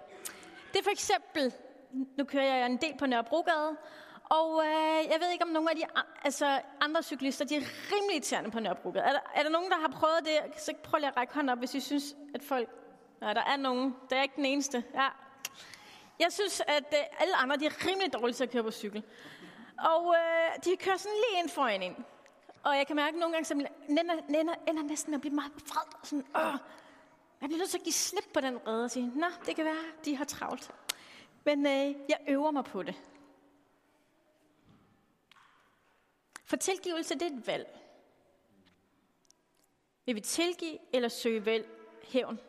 Det 0.72 0.78
er 0.78 0.82
for 0.82 0.90
eksempel 0.90 1.52
nu 1.92 2.24
kører 2.24 2.56
jeg 2.56 2.66
en 2.66 2.76
del 2.76 2.94
på 2.98 3.06
Nørrebrogade, 3.06 3.76
og 4.24 4.62
øh, 4.64 5.10
jeg 5.10 5.16
ved 5.20 5.30
ikke, 5.32 5.44
om 5.44 5.50
nogle 5.50 5.70
af 5.70 5.76
de 5.76 5.82
altså, 6.24 6.60
andre 6.80 7.02
cyklister, 7.02 7.44
de 7.44 7.56
er 7.56 7.60
rimelig 7.60 8.14
irriterende 8.14 8.50
på 8.50 8.60
Nørrebrogade. 8.60 9.04
Er 9.04 9.12
der, 9.12 9.20
er 9.34 9.42
der 9.42 9.50
nogen, 9.50 9.70
der 9.70 9.78
har 9.78 9.88
prøvet 9.88 10.18
det? 10.24 10.62
Så 10.62 10.72
prøv 10.82 10.98
lige 10.98 11.08
at 11.08 11.16
række 11.16 11.34
hånden 11.34 11.48
op, 11.48 11.58
hvis 11.58 11.74
I 11.74 11.80
synes, 11.80 12.16
at 12.34 12.42
folk... 12.42 12.68
Nej, 13.20 13.32
der 13.32 13.40
er 13.40 13.56
nogen. 13.56 13.96
Det 14.10 14.18
er 14.18 14.22
ikke 14.22 14.36
den 14.36 14.44
eneste. 14.44 14.84
Ja. 14.94 15.08
Jeg 16.18 16.32
synes, 16.32 16.62
at 16.66 16.84
øh, 16.92 17.20
alle 17.20 17.36
andre 17.36 17.56
de 17.56 17.66
er 17.66 17.86
rimelig 17.86 18.12
dårlige 18.12 18.34
til 18.34 18.44
at 18.44 18.50
køre 18.50 18.62
på 18.62 18.70
cykel. 18.70 19.02
Og 19.78 20.14
øh, 20.18 20.64
de 20.64 20.76
kører 20.76 20.96
sådan 20.96 21.16
lige 21.16 21.42
ind 21.42 21.48
foran 21.48 21.82
en. 21.82 22.04
Og 22.62 22.76
jeg 22.76 22.86
kan 22.86 22.96
mærke 22.96 23.14
at 23.14 23.20
nogle 23.20 23.34
gange, 23.34 23.64
at 23.64 23.72
ender, 23.88 24.14
ender, 24.40 24.54
ender 24.68 24.82
næsten 24.82 25.10
med 25.10 25.16
at 25.16 25.20
blive 25.20 25.34
meget 25.34 25.52
vred. 25.52 25.94
Og 26.00 26.06
sådan, 26.06 26.24
Åh, 26.36 26.54
jeg 27.42 27.48
bliver 27.48 27.58
nødt 27.58 27.70
til 27.70 27.78
at 27.78 27.84
give 27.84 27.92
slip 27.92 28.24
på 28.34 28.40
den 28.40 28.66
redde 28.66 28.84
og 28.84 28.90
sige, 28.90 29.12
nå, 29.18 29.26
det 29.46 29.56
kan 29.56 29.64
være, 29.64 29.84
de 30.04 30.16
har 30.16 30.24
travlt. 30.24 30.70
Men 31.44 31.66
øh, 31.66 31.94
jeg 32.08 32.18
øver 32.28 32.50
mig 32.50 32.64
på 32.64 32.82
det. 32.82 32.94
For 36.44 36.56
tilgivelse, 36.56 37.14
det 37.14 37.22
er 37.22 37.36
et 37.36 37.46
valg. 37.46 37.78
Vil 40.06 40.14
vi 40.14 40.20
tilgive 40.20 40.78
eller 40.92 41.08
søge 41.08 41.46
vel 41.46 41.64
hævn? 42.02 42.40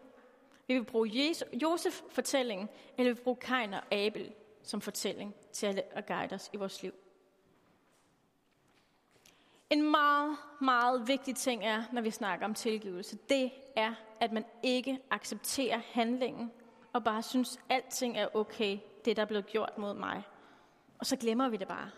Vil 0.67 0.79
vi 0.79 0.83
bruge 0.83 1.35
Josef-fortællingen, 1.53 2.69
eller 2.97 3.09
vil 3.09 3.17
vi 3.17 3.23
bruge 3.23 3.37
Kain 3.37 3.73
og 3.73 3.93
Abel 3.93 4.33
som 4.63 4.81
fortælling 4.81 5.35
til 5.51 5.83
at 5.91 6.05
guide 6.05 6.35
os 6.35 6.49
i 6.53 6.57
vores 6.57 6.83
liv? 6.83 6.93
En 9.73 9.91
meget, 9.91 10.37
meget 10.61 11.07
vigtig 11.07 11.35
ting 11.35 11.65
er, 11.65 11.83
når 11.91 12.01
vi 12.01 12.11
snakker 12.11 12.45
om 12.45 12.53
tilgivelse, 12.53 13.17
det 13.29 13.51
er, 13.75 13.93
at 14.19 14.31
man 14.31 14.45
ikke 14.63 14.99
accepterer 15.11 15.81
handlingen, 15.91 16.51
og 16.93 17.03
bare 17.03 17.23
synes, 17.23 17.57
at 17.69 17.75
alting 17.75 18.17
er 18.17 18.35
okay, 18.35 18.79
det 19.05 19.15
der 19.15 19.21
er 19.21 19.25
blevet 19.25 19.47
gjort 19.47 19.77
mod 19.77 19.93
mig. 19.93 20.23
Og 20.99 21.05
så 21.05 21.15
glemmer 21.15 21.49
vi 21.49 21.57
det 21.57 21.67
bare. 21.67 21.91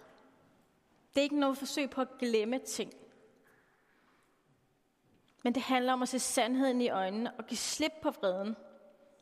Det 1.13 1.19
er 1.19 1.23
ikke 1.23 1.39
noget 1.39 1.57
forsøg 1.57 1.89
på 1.89 2.01
at 2.01 2.17
glemme 2.19 2.59
ting. 2.59 2.93
Men 5.43 5.55
det 5.55 5.63
handler 5.63 5.93
om 5.93 6.01
at 6.01 6.09
se 6.09 6.19
sandheden 6.19 6.81
i 6.81 6.89
øjnene 6.89 7.33
og 7.33 7.45
give 7.45 7.57
slip 7.57 7.93
på 8.01 8.11
vreden. 8.11 8.55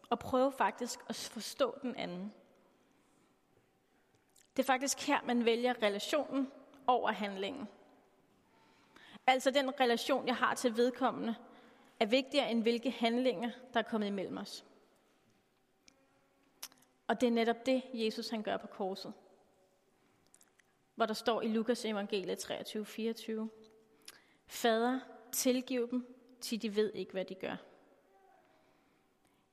Og 0.09 0.19
prøve 0.19 0.51
faktisk 0.51 0.99
at 1.09 1.15
forstå 1.15 1.77
den 1.81 1.95
anden. 1.95 2.33
Det 4.57 4.63
er 4.63 4.67
faktisk 4.67 5.07
her, 5.07 5.19
man 5.25 5.45
vælger 5.45 5.73
relationen 5.83 6.51
over 6.87 7.11
handlingen. 7.11 7.67
Altså 9.27 9.51
den 9.51 9.79
relation, 9.79 10.27
jeg 10.27 10.35
har 10.35 10.53
til 10.53 10.77
vedkommende, 10.77 11.35
er 11.99 12.05
vigtigere 12.05 12.51
end 12.51 12.61
hvilke 12.61 12.91
handlinger, 12.91 13.49
der 13.73 13.79
er 13.79 13.83
kommet 13.83 14.07
imellem 14.07 14.37
os. 14.37 14.65
Og 17.07 17.21
det 17.21 17.27
er 17.27 17.31
netop 17.31 17.65
det, 17.65 17.83
Jesus 17.93 18.29
han 18.29 18.43
gør 18.43 18.57
på 18.57 18.67
korset. 18.67 19.13
Hvor 20.95 21.05
der 21.05 21.13
står 21.13 21.41
i 21.41 21.47
Lukas 21.47 21.85
evangelie 21.85 22.35
23-24. 22.35 23.47
Fader, 24.47 24.99
tilgiv 25.31 25.89
dem, 25.91 26.15
til 26.41 26.61
de 26.61 26.75
ved 26.75 26.93
ikke, 26.93 27.11
hvad 27.11 27.25
de 27.25 27.35
gør. 27.35 27.55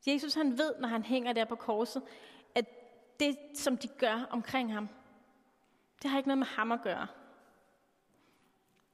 Jesus 0.06 0.34
han 0.34 0.58
ved, 0.58 0.74
når 0.78 0.88
han 0.88 1.02
hænger 1.02 1.32
der 1.32 1.44
på 1.44 1.56
korset, 1.56 2.02
at 2.54 2.64
det, 3.20 3.38
som 3.54 3.76
de 3.76 3.88
gør 3.88 4.26
omkring 4.30 4.72
ham, 4.72 4.88
det 6.02 6.10
har 6.10 6.18
ikke 6.18 6.28
noget 6.28 6.38
med 6.38 6.46
ham 6.46 6.72
at 6.72 6.82
gøre. 6.82 7.06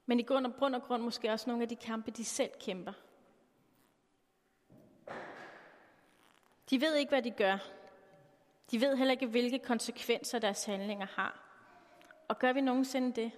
Men 0.09 0.19
i 0.19 0.23
grund 0.23 0.45
og, 0.45 0.53
grund 0.53 0.75
og 0.75 0.83
grund 0.83 1.03
måske 1.03 1.31
også 1.31 1.49
nogle 1.49 1.63
af 1.63 1.69
de 1.69 1.75
kampe, 1.75 2.11
de 2.11 2.25
selv 2.25 2.51
kæmper. 2.59 2.93
De 6.69 6.81
ved 6.81 6.95
ikke, 6.95 7.09
hvad 7.09 7.21
de 7.21 7.31
gør. 7.31 7.57
De 8.71 8.81
ved 8.81 8.95
heller 8.95 9.11
ikke, 9.11 9.27
hvilke 9.27 9.59
konsekvenser 9.59 10.39
deres 10.39 10.65
handlinger 10.65 11.05
har. 11.05 11.43
Og 12.27 12.39
gør 12.39 12.53
vi 12.53 12.61
nogensinde 12.61 13.21
det, 13.21 13.31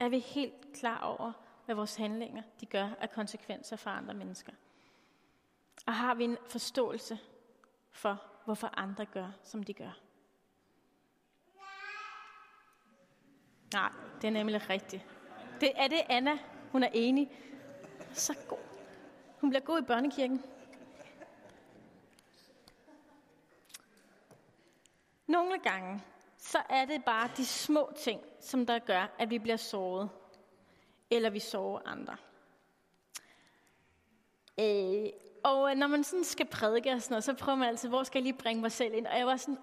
er 0.00 0.08
vi 0.08 0.18
helt 0.18 0.72
klar 0.74 1.00
over, 1.00 1.32
hvad 1.64 1.74
vores 1.74 1.96
handlinger 1.96 2.42
de 2.60 2.66
gør 2.66 2.88
af 3.00 3.10
konsekvenser 3.10 3.76
for 3.76 3.90
andre 3.90 4.14
mennesker. 4.14 4.52
Og 5.86 5.94
har 5.94 6.14
vi 6.14 6.24
en 6.24 6.38
forståelse 6.48 7.18
for, 7.90 8.22
hvorfor 8.44 8.70
andre 8.78 9.06
gør, 9.06 9.30
som 9.42 9.62
de 9.62 9.74
gør. 9.74 10.00
Nej, 13.74 13.92
det 14.20 14.28
er 14.28 14.32
nemlig 14.32 14.70
rigtigt. 14.70 15.19
Det 15.60 15.72
er 15.76 15.88
det 15.88 16.00
Anna. 16.08 16.38
Hun 16.72 16.82
er 16.82 16.88
enig. 16.92 17.30
Så 18.12 18.34
god. 18.48 18.58
Hun 19.40 19.50
bliver 19.50 19.62
god 19.62 19.78
i 19.78 19.84
børnekirken. 19.84 20.44
Nogle 25.26 25.58
gange, 25.58 26.02
så 26.36 26.58
er 26.68 26.84
det 26.84 27.04
bare 27.04 27.30
de 27.36 27.46
små 27.46 27.92
ting, 27.96 28.20
som 28.40 28.66
der 28.66 28.78
gør, 28.78 29.14
at 29.18 29.30
vi 29.30 29.38
bliver 29.38 29.56
såret. 29.56 30.10
Eller 31.10 31.30
vi 31.30 31.38
sover 31.38 31.80
andre. 31.84 32.16
Øh, 34.60 35.10
og 35.44 35.70
øh, 35.70 35.76
når 35.76 35.86
man 35.86 36.04
sådan 36.04 36.24
skal 36.24 36.46
prædike 36.46 36.92
og 36.92 37.02
sådan 37.02 37.12
noget, 37.12 37.24
så 37.24 37.34
prøver 37.34 37.58
man 37.58 37.68
altid, 37.68 37.88
hvor 37.88 38.02
skal 38.02 38.18
jeg 38.18 38.22
lige 38.22 38.42
bringe 38.42 38.60
mig 38.60 38.72
selv 38.72 38.94
ind? 38.94 39.06
Og 39.06 39.18
jeg 39.18 39.26
var 39.26 39.36
sådan, 39.36 39.58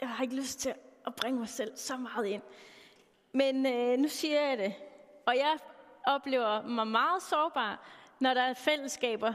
jeg 0.00 0.08
har 0.08 0.22
ikke 0.22 0.36
lyst 0.36 0.60
til 0.60 0.74
at 1.06 1.14
bringe 1.14 1.38
mig 1.38 1.48
selv 1.48 1.76
så 1.76 1.96
meget 1.96 2.26
ind. 2.26 2.42
Men 3.32 3.66
øh, 3.66 3.98
nu 3.98 4.08
siger 4.08 4.40
jeg 4.40 4.58
det. 4.58 4.74
Og 5.26 5.36
jeg 5.36 5.58
oplever 6.06 6.62
mig 6.62 6.86
meget 6.86 7.22
sårbar, 7.22 7.88
når 8.20 8.34
der 8.34 8.42
er 8.42 8.54
fællesskaber 8.54 9.34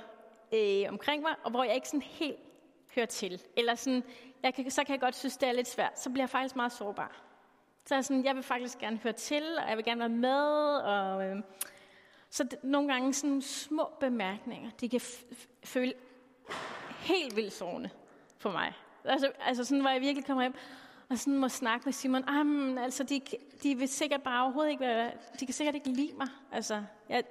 øh, 0.54 0.86
omkring 0.90 1.22
mig, 1.22 1.36
og 1.44 1.52
hvor 1.52 1.64
jeg 1.64 1.76
ikke 1.76 1.88
sådan 1.88 2.02
helt 2.02 2.40
hører 2.96 3.06
til. 3.06 3.42
Eller 3.58 3.76
sådan, 3.76 4.04
jeg 4.44 4.54
kan, 4.54 4.72
så 4.72 4.84
kan 4.84 4.94
jeg 4.94 5.02
godt 5.02 5.16
synes, 5.16 5.38
det 5.38 5.50
er 5.50 5.54
lidt 5.54 5.68
svært. 5.68 6.00
Så 6.00 6.10
bliver 6.10 6.24
jeg 6.24 6.30
faktisk 6.30 6.56
meget 6.56 6.72
sårbar. 6.72 7.22
Så 7.86 7.96
jeg, 7.96 8.06
sådan, 8.06 8.26
jeg 8.26 8.36
vil 8.36 8.44
faktisk 8.44 8.80
gerne 8.80 8.98
høre 8.98 9.14
til, 9.14 9.44
og 9.64 9.70
jeg 9.70 9.78
vil 9.78 9.86
gerne 9.86 10.00
være 10.00 10.10
med. 10.10 10.76
Og, 10.76 11.26
øh, 11.26 11.38
så 12.30 12.44
det, 12.44 12.64
nogle 12.64 12.94
gange 12.94 13.14
sådan 13.14 13.42
små 13.42 13.90
bemærkninger, 14.00 14.70
de 14.82 14.90
kan 14.90 15.02
føle 15.64 15.94
helt 17.00 17.36
vildt 17.36 17.54
sårende 17.54 17.90
for 18.38 18.52
mig. 18.52 18.74
Altså, 19.04 19.32
altså 19.40 19.64
sådan, 19.64 19.82
hvor 19.82 19.90
jeg 19.90 20.02
virkelig 20.02 20.26
kommer 20.26 20.44
hjem, 20.44 20.56
og 21.10 21.18
sådan 21.18 21.40
må 21.40 21.50
snakke 21.50 21.86
med 21.86 21.94
Simon. 21.94 22.24
Jamen, 22.28 22.78
altså, 22.78 23.04
de, 23.04 23.22
de 23.64 23.76
vil 23.76 23.88
sikkert 23.88 24.24
bare 24.24 24.44
overhovedet 24.44 24.72
ikke 24.72 24.82
være, 24.82 25.12
de 25.40 25.46
kan 25.46 25.54
sikkert 25.54 25.76
ikke 25.76 25.90
lide 25.90 26.14
mig. 26.14 26.28
Altså, 26.52 26.84
jeg, 27.10 27.24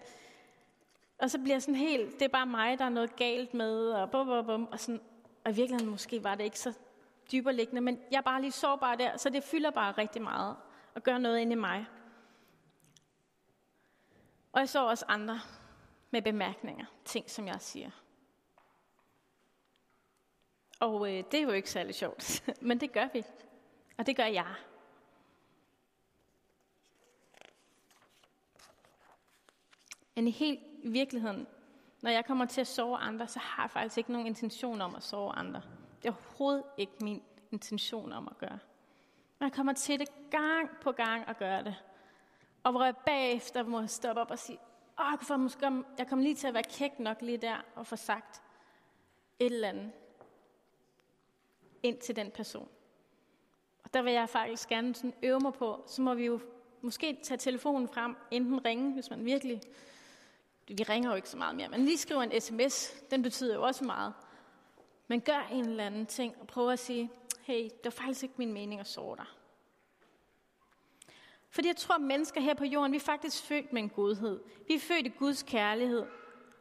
og 1.19 1.31
så 1.31 1.39
bliver 1.39 1.55
jeg 1.55 1.63
sådan 1.63 1.75
helt, 1.75 2.13
det 2.13 2.23
er 2.23 2.29
bare 2.29 2.47
mig, 2.47 2.79
der 2.79 2.85
er 2.85 2.89
noget 2.89 3.17
galt 3.17 3.55
med, 3.55 3.91
og 3.91 4.11
bum, 4.11 4.27
bum, 4.27 4.47
bum, 4.47 4.69
og 4.73 4.81
sådan, 4.81 5.01
og 5.45 5.51
i 5.51 5.55
virkeligheden 5.55 5.91
måske 5.91 6.25
var 6.25 6.35
det 6.35 6.45
ikke 6.45 6.59
så 6.59 6.75
dybere 7.33 7.55
liggende, 7.55 7.81
men 7.81 8.01
jeg 8.11 8.17
er 8.17 8.23
bare 8.23 8.41
lige 8.41 8.53
sårbar 8.53 8.95
der, 8.95 9.17
så 9.17 9.31
det 9.31 9.45
fylder 9.45 9.71
bare 9.71 9.93
rigtig 9.93 10.23
meget, 10.23 10.57
og 10.95 11.03
gør 11.03 11.19
noget 11.19 11.39
ind 11.39 11.53
i 11.53 11.55
mig. 11.55 11.87
Og 14.53 14.61
jeg 14.61 14.69
så 14.69 14.87
også 14.87 15.05
andre 15.09 15.41
med 16.11 16.23
bemærkninger, 16.23 16.85
ting 17.05 17.31
som 17.31 17.47
jeg 17.47 17.61
siger. 17.61 17.91
Og 20.81 21.13
øh, 21.13 21.25
det 21.31 21.35
er 21.35 21.43
jo 21.43 21.51
ikke 21.51 21.71
særlig 21.71 21.95
sjovt, 21.95 22.45
men 22.69 22.81
det 22.81 22.93
gør 22.93 23.09
vi. 23.13 23.25
Og 23.99 24.07
det 24.07 24.17
gør 24.17 24.25
jeg. 24.25 24.55
Men 30.15 30.29
i 30.29 30.31
helt 30.31 30.61
i 30.83 30.89
virkeligheden, 30.89 31.47
når 32.03 32.11
jeg 32.11 32.25
kommer 32.25 32.45
til 32.47 32.61
at 32.61 32.67
sove 32.67 32.97
andre, 32.97 33.29
så 33.29 33.39
har 33.39 33.63
jeg 33.63 33.71
faktisk 33.71 33.99
ikke 33.99 34.13
nogen 34.13 34.27
intention 34.27 34.81
om 34.81 34.95
at 34.95 35.03
sove 35.03 35.33
andre. 35.33 35.63
Det 36.03 36.09
er 36.09 36.13
overhovedet 36.13 36.65
ikke 36.77 36.93
min 37.01 37.23
intention 37.53 38.13
om 38.13 38.29
at 38.29 38.39
gøre. 38.39 38.59
Men 39.39 39.45
jeg 39.45 39.53
kommer 39.53 39.73
til 39.73 39.99
det 39.99 40.09
gang 40.31 40.71
på 40.83 40.93
gang 40.93 41.29
at 41.29 41.39
gøre 41.39 41.65
det. 41.65 41.77
Og 42.63 42.71
hvor 42.71 42.85
jeg 42.85 42.97
bagefter 42.97 43.63
må 43.63 43.87
stoppe 43.87 44.21
op 44.21 44.31
og 44.31 44.39
sige, 44.39 44.59
åh, 45.01 45.07
jeg, 45.11 45.19
kommer, 45.19 45.43
måske, 45.43 45.85
jeg 45.99 46.07
kommer 46.09 46.23
lige 46.23 46.35
til 46.35 46.47
at 46.47 46.55
være 46.55 46.63
kæk 46.63 46.99
nok 46.99 47.23
lige 47.23 47.39
der 47.39 47.57
og 47.75 47.87
få 47.87 47.97
sagt 47.97 48.43
et 49.39 49.53
eller 49.53 49.69
andet 49.69 49.93
ind 51.83 51.99
til 51.99 52.17
den 52.17 52.31
person. 52.31 52.69
Og 53.89 53.95
der 53.95 54.03
vil 54.03 54.13
jeg 54.13 54.29
faktisk 54.29 54.69
gerne 54.69 54.95
sådan 54.95 55.15
øve 55.23 55.41
mig 55.41 55.53
på, 55.53 55.85
så 55.87 56.03
må 56.03 56.15
vi 56.15 56.27
jo 56.27 56.41
måske 56.81 57.19
tage 57.23 57.39
telefonen 57.39 57.89
frem, 57.89 58.17
enten 58.31 58.65
ringe, 58.65 58.93
hvis 58.93 59.11
man 59.11 59.25
virkelig... 59.25 59.61
Vi 60.69 60.83
ringer 60.83 61.11
jo 61.11 61.17
ikke 61.17 61.29
så 61.29 61.37
meget 61.37 61.57
mere, 61.57 61.69
men 61.69 61.85
lige 61.85 61.99
skriver 61.99 62.23
en 62.23 62.41
sms, 62.41 62.95
den 63.11 63.23
betyder 63.23 63.55
jo 63.55 63.63
også 63.63 63.85
meget. 63.85 64.15
Men 65.07 65.21
gør 65.21 65.49
en 65.53 65.65
eller 65.65 65.87
anden 65.87 66.07
ting, 66.07 66.37
og 66.41 66.47
prøv 66.47 66.71
at 66.71 66.79
sige, 66.79 67.11
hey, 67.43 67.63
det 67.65 67.85
var 67.85 67.91
faktisk 67.91 68.23
ikke 68.23 68.35
min 68.39 68.53
mening 68.53 68.81
at 68.81 68.87
såre 68.87 69.17
dig. 69.17 69.27
Fordi 71.51 71.69
jeg 71.69 71.77
tror, 71.77 71.95
at 71.95 72.01
mennesker 72.01 72.41
her 72.41 72.55
på 72.55 72.65
jorden, 72.65 72.93
vi 72.93 72.97
er 72.97 73.01
faktisk 73.01 73.45
født 73.45 73.73
med 73.73 73.83
en 73.83 73.89
godhed. 73.89 74.41
Vi 74.69 74.75
er 74.75 74.81
født 74.81 75.07
i 75.07 75.13
Guds 75.19 75.43
kærlighed 75.43 76.07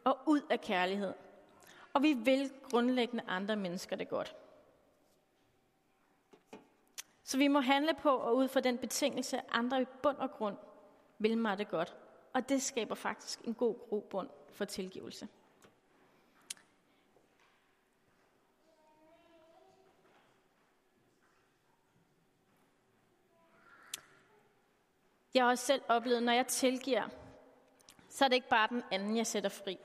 og 0.03 0.17
ud 0.25 0.41
af 0.49 0.61
kærlighed. 0.61 1.13
Og 1.93 2.03
vi 2.03 2.13
vil 2.13 2.51
grundlæggende 2.71 3.23
andre 3.27 3.55
mennesker 3.55 3.95
det 3.95 4.09
godt. 4.09 4.35
Så 7.27 7.37
vi 7.37 7.47
må 7.47 7.59
handle 7.59 7.93
på 7.93 8.09
og 8.09 8.35
ud 8.35 8.47
fra 8.47 8.59
den 8.59 8.77
betingelse, 8.77 9.41
andre 9.51 9.81
i 9.81 9.85
bund 10.03 10.17
og 10.17 10.31
grund 10.31 10.57
vil 11.19 11.37
mig 11.37 11.57
det 11.57 11.69
godt. 11.69 11.95
Og 12.33 12.49
det 12.49 12.61
skaber 12.61 12.95
faktisk 12.95 13.39
en 13.39 13.53
god 13.53 13.89
grobund 13.89 14.29
for 14.51 14.65
tilgivelse. 14.65 15.27
Jeg 25.33 25.43
har 25.43 25.49
også 25.49 25.65
selv 25.65 25.81
oplevet, 25.87 26.23
når 26.23 26.33
jeg 26.33 26.47
tilgiver, 26.47 27.07
så 28.09 28.25
er 28.25 28.29
det 28.29 28.35
ikke 28.35 28.49
bare 28.49 28.67
den 28.69 28.83
anden, 28.91 29.17
jeg 29.17 29.27
sætter 29.27 29.49
fri. 29.49 29.77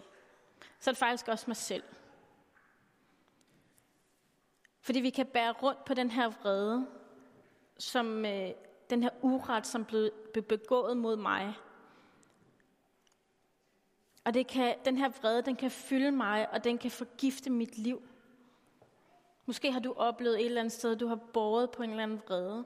Så 0.80 0.90
er 0.90 0.92
det 0.92 0.98
faktisk 0.98 1.28
også 1.28 1.44
mig 1.46 1.56
selv. 1.56 1.84
Fordi 4.80 5.00
vi 5.00 5.10
kan 5.10 5.26
bære 5.26 5.52
rundt 5.52 5.84
på 5.84 5.94
den 5.94 6.10
her 6.10 6.28
vrede, 6.28 7.01
som 7.82 8.24
øh, 8.26 8.50
den 8.90 9.02
her 9.02 9.10
uret, 9.22 9.66
som 9.66 9.84
blev, 9.84 10.10
blev 10.32 10.44
begået 10.44 10.96
mod 10.96 11.16
mig. 11.16 11.54
Og 14.24 14.34
det 14.34 14.46
kan, 14.46 14.74
den 14.84 14.96
her 14.96 15.08
vrede, 15.08 15.42
den 15.42 15.56
kan 15.56 15.70
fylde 15.70 16.10
mig, 16.10 16.50
og 16.52 16.64
den 16.64 16.78
kan 16.78 16.90
forgifte 16.90 17.50
mit 17.50 17.78
liv. 17.78 18.02
Måske 19.46 19.72
har 19.72 19.80
du 19.80 19.92
oplevet 19.92 20.40
et 20.40 20.46
eller 20.46 20.60
andet 20.60 20.72
sted, 20.72 20.96
du 20.96 21.06
har 21.06 21.16
båret 21.16 21.70
på 21.70 21.82
en 21.82 21.90
eller 21.90 22.02
anden 22.02 22.22
vrede. 22.26 22.64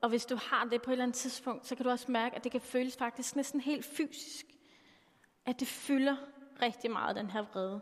Og 0.00 0.08
hvis 0.08 0.26
du 0.26 0.36
har 0.36 0.64
det 0.64 0.82
på 0.82 0.90
et 0.90 0.92
eller 0.92 1.02
andet 1.02 1.16
tidspunkt, 1.16 1.66
så 1.66 1.76
kan 1.76 1.84
du 1.84 1.90
også 1.90 2.10
mærke, 2.10 2.36
at 2.36 2.44
det 2.44 2.52
kan 2.52 2.60
føles 2.60 2.96
faktisk 2.96 3.36
næsten 3.36 3.60
helt 3.60 3.84
fysisk. 3.84 4.46
At 5.46 5.60
det 5.60 5.68
fylder 5.68 6.16
rigtig 6.62 6.90
meget, 6.90 7.16
den 7.16 7.30
her 7.30 7.42
vrede. 7.52 7.80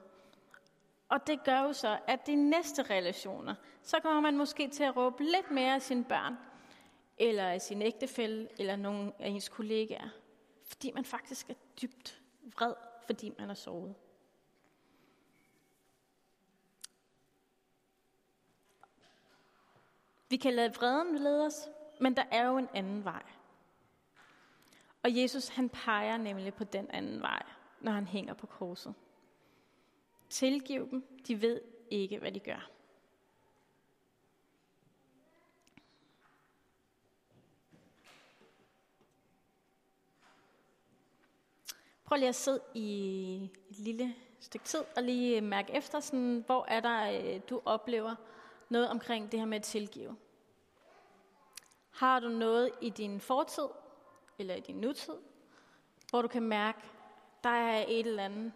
Og 1.09 1.27
det 1.27 1.45
gør 1.45 1.61
jo 1.61 1.73
så, 1.73 1.99
at 2.07 2.27
de 2.27 2.35
næste 2.35 2.83
relationer, 2.83 3.55
så 3.83 3.97
kommer 4.03 4.21
man 4.21 4.37
måske 4.37 4.69
til 4.69 4.85
at 4.85 4.97
råbe 4.97 5.23
lidt 5.23 5.51
mere 5.51 5.75
af 5.75 5.83
sine 5.83 6.05
børn, 6.05 6.37
eller 7.19 7.49
af 7.49 7.61
sin 7.61 7.83
ægtefælle, 7.83 8.49
eller 8.59 8.77
nogen 8.77 9.13
af 9.19 9.29
ens 9.29 9.49
kollegaer. 9.49 10.09
Fordi 10.65 10.93
man 10.93 11.05
faktisk 11.05 11.51
er 11.51 11.55
dybt 11.83 12.21
vred, 12.43 12.75
fordi 13.07 13.33
man 13.39 13.51
er 13.51 13.55
sovet. 13.55 13.95
Vi 20.29 20.37
kan 20.37 20.55
lade 20.55 20.75
vreden 20.75 21.19
lede 21.19 21.47
os, 21.47 21.69
men 22.01 22.17
der 22.17 22.25
er 22.31 22.47
jo 22.47 22.59
en 22.59 22.69
anden 22.75 23.05
vej. 23.05 23.23
Og 25.03 25.17
Jesus 25.17 25.49
han 25.49 25.69
peger 25.69 26.17
nemlig 26.17 26.55
på 26.55 26.65
den 26.65 26.91
anden 26.91 27.21
vej, 27.23 27.43
når 27.81 27.93
han 27.93 28.07
hænger 28.07 28.35
på 28.35 28.47
korset. 28.47 28.95
Tilgiv 30.29 30.91
dem, 30.91 31.21
de 31.27 31.43
ved 31.43 31.61
ikke, 31.91 32.19
hvad 32.19 32.33
de 32.33 32.41
gør. 32.41 32.71
Prøv 42.13 42.19
lige 42.19 42.29
at 42.29 42.35
sidde 42.35 42.61
i 42.75 43.51
et 43.71 43.79
lille 43.79 44.15
stykke 44.41 44.67
tid 44.67 44.85
og 44.97 45.03
lige 45.03 45.41
mærke 45.41 45.73
efter, 45.73 46.01
sådan, 46.01 46.43
hvor 46.47 46.65
er 46.69 46.81
der, 46.81 47.11
øh, 47.11 47.41
du 47.51 47.63
oplever 47.65 48.15
noget 48.69 48.89
omkring 48.89 49.33
det 49.33 49.41
her 49.41 49.47
med 49.47 49.57
at 49.57 49.63
tilgive. 49.63 50.17
Har 51.91 52.21
du 52.21 52.29
noget 52.29 52.71
i 52.81 52.91
din 52.91 53.21
fortid, 53.21 53.69
eller 54.39 54.55
i 54.55 54.61
din 54.61 54.75
nutid, 54.75 55.15
hvor 56.11 56.23
du 56.23 56.29
kan 56.29 56.43
mærke, 56.43 56.79
der 57.45 57.51
er 57.51 57.85
et 57.89 58.07
eller 58.07 58.25
andet, 58.25 58.53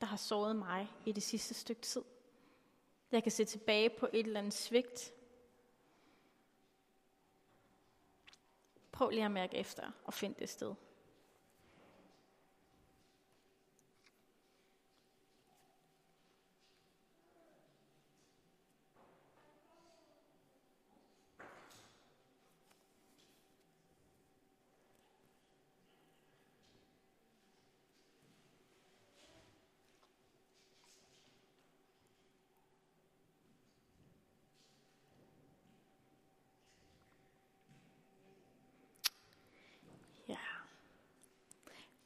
der 0.00 0.06
har 0.06 0.16
såret 0.16 0.56
mig 0.56 0.92
i 1.06 1.12
det 1.12 1.22
sidste 1.22 1.54
stykke 1.54 1.82
tid. 1.82 2.02
Jeg 3.12 3.22
kan 3.22 3.32
se 3.32 3.44
tilbage 3.44 3.90
på 3.90 4.08
et 4.12 4.26
eller 4.26 4.40
andet 4.40 4.54
svigt. 4.54 5.12
Prøv 8.92 9.10
lige 9.10 9.24
at 9.24 9.30
mærke 9.30 9.56
efter 9.56 9.90
og 10.04 10.14
find 10.14 10.34
det 10.34 10.48
sted. 10.48 10.74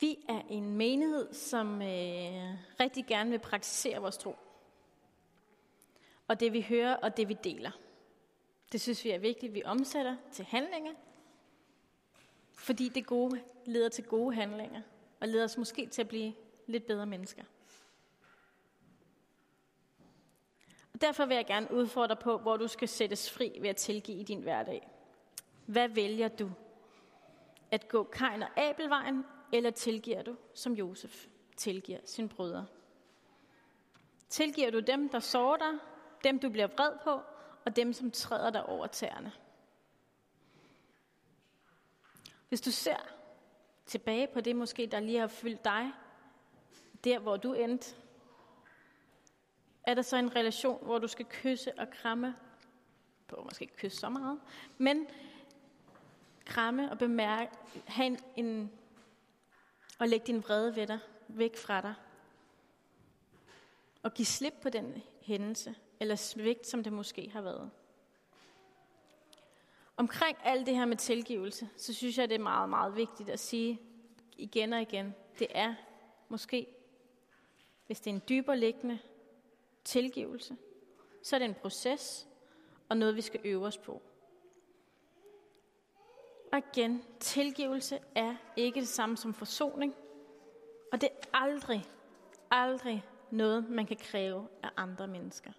Vi 0.02 0.24
er 0.28 0.42
en 0.48 0.76
menighed, 0.76 1.32
som 1.32 1.82
øh, 1.82 2.54
rigtig 2.80 3.06
gerne 3.06 3.30
vil 3.30 3.38
praktisere 3.38 4.00
vores 4.00 4.16
tro. 4.16 4.36
Og 6.28 6.40
det 6.40 6.52
vi 6.52 6.60
hører 6.68 6.96
og 6.96 7.16
det 7.16 7.28
vi 7.28 7.36
deler. 7.44 7.70
Det 8.72 8.80
synes 8.80 9.04
vi 9.04 9.10
er 9.10 9.18
vigtigt, 9.18 9.54
vi 9.54 9.62
omsætter 9.64 10.16
til 10.32 10.44
handlinger. 10.44 10.92
Fordi 12.54 12.88
det 12.88 13.06
gode 13.06 13.42
leder 13.64 13.88
til 13.88 14.04
gode 14.04 14.34
handlinger. 14.34 14.82
Og 15.20 15.28
leder 15.28 15.44
os 15.44 15.58
måske 15.58 15.86
til 15.86 16.02
at 16.02 16.08
blive 16.08 16.34
lidt 16.66 16.86
bedre 16.86 17.06
mennesker. 17.06 17.44
Og 20.94 21.00
derfor 21.00 21.26
vil 21.26 21.34
jeg 21.34 21.46
gerne 21.46 21.74
udfordre 21.74 22.16
på, 22.16 22.38
hvor 22.38 22.56
du 22.56 22.68
skal 22.68 22.88
sættes 22.88 23.30
fri 23.30 23.58
ved 23.60 23.68
at 23.68 23.76
tilgive 23.76 24.18
i 24.18 24.24
din 24.24 24.40
hverdag. 24.40 24.88
Hvad 25.66 25.88
vælger 25.88 26.28
du? 26.28 26.50
At 27.70 27.88
gå 27.88 28.02
Kain 28.04 28.42
og 28.42 28.60
Abelvejen, 28.60 29.24
eller 29.52 29.70
tilgiver 29.70 30.22
du, 30.22 30.36
som 30.54 30.72
Josef 30.72 31.26
tilgiver 31.56 32.00
sin 32.04 32.28
brødre? 32.28 32.66
Tilgiver 34.28 34.70
du 34.70 34.80
dem, 34.80 35.08
der 35.08 35.18
sårer 35.18 35.56
dig, 35.56 35.78
dem 36.24 36.38
du 36.38 36.50
bliver 36.50 36.66
vred 36.66 36.92
på, 37.04 37.20
og 37.64 37.76
dem, 37.76 37.92
som 37.92 38.10
træder 38.10 38.50
dig 38.50 38.66
over 38.66 38.86
tæerne? 38.86 39.32
Hvis 42.48 42.60
du 42.60 42.70
ser 42.70 42.96
tilbage 43.86 44.26
på 44.26 44.40
det 44.40 44.56
måske, 44.56 44.86
der 44.86 45.00
lige 45.00 45.18
har 45.18 45.26
fyldt 45.26 45.64
dig, 45.64 45.92
der 47.04 47.18
hvor 47.18 47.36
du 47.36 47.52
endte, 47.52 47.96
er 49.84 49.94
der 49.94 50.02
så 50.02 50.16
en 50.16 50.36
relation, 50.36 50.84
hvor 50.84 50.98
du 50.98 51.08
skal 51.08 51.26
kysse 51.26 51.78
og 51.78 51.90
kramme, 51.90 52.34
på 53.28 53.42
måske 53.44 53.62
ikke 53.62 53.76
kysse 53.76 53.98
så 53.98 54.08
meget, 54.08 54.40
men 54.78 55.06
kramme 56.44 56.90
og 56.90 56.98
bemærke, 56.98 57.52
have 57.86 58.06
en, 58.06 58.18
en 58.36 58.72
og 60.02 60.08
læg 60.08 60.26
din 60.26 60.42
vrede 60.42 60.76
ved 60.76 60.86
dig, 60.86 60.98
væk 61.28 61.56
fra 61.56 61.80
dig. 61.80 61.94
Og 64.02 64.14
giv 64.14 64.24
slip 64.24 64.54
på 64.62 64.68
den 64.68 65.02
hændelse, 65.20 65.74
eller 66.00 66.16
svigt, 66.16 66.66
som 66.66 66.82
det 66.84 66.92
måske 66.92 67.30
har 67.30 67.40
været. 67.40 67.70
Omkring 69.96 70.38
alt 70.44 70.66
det 70.66 70.76
her 70.76 70.84
med 70.84 70.96
tilgivelse, 70.96 71.68
så 71.76 71.94
synes 71.94 72.18
jeg, 72.18 72.28
det 72.28 72.34
er 72.34 72.42
meget, 72.42 72.68
meget 72.68 72.96
vigtigt 72.96 73.30
at 73.30 73.40
sige 73.40 73.80
igen 74.36 74.72
og 74.72 74.82
igen. 74.82 75.14
Det 75.38 75.46
er 75.50 75.74
måske, 76.28 76.66
hvis 77.86 78.00
det 78.00 78.10
er 78.10 78.14
en 78.14 78.22
dybere 78.28 78.58
liggende 78.58 78.98
tilgivelse, 79.84 80.56
så 81.22 81.36
er 81.36 81.38
det 81.38 81.48
en 81.48 81.54
proces 81.54 82.28
og 82.88 82.96
noget, 82.96 83.16
vi 83.16 83.22
skal 83.22 83.40
øve 83.44 83.66
os 83.66 83.78
på. 83.78 84.02
Og 86.52 86.58
igen, 86.58 87.04
tilgivelse 87.20 87.98
er 88.14 88.34
ikke 88.56 88.80
det 88.80 88.88
samme 88.88 89.16
som 89.16 89.34
forsoning. 89.34 89.94
Og 90.92 91.00
det 91.00 91.08
er 91.12 91.26
aldrig, 91.32 91.84
aldrig 92.50 93.04
noget, 93.30 93.68
man 93.68 93.86
kan 93.86 93.96
kræve 93.96 94.48
af 94.62 94.68
andre 94.76 95.06
mennesker. 95.06 95.52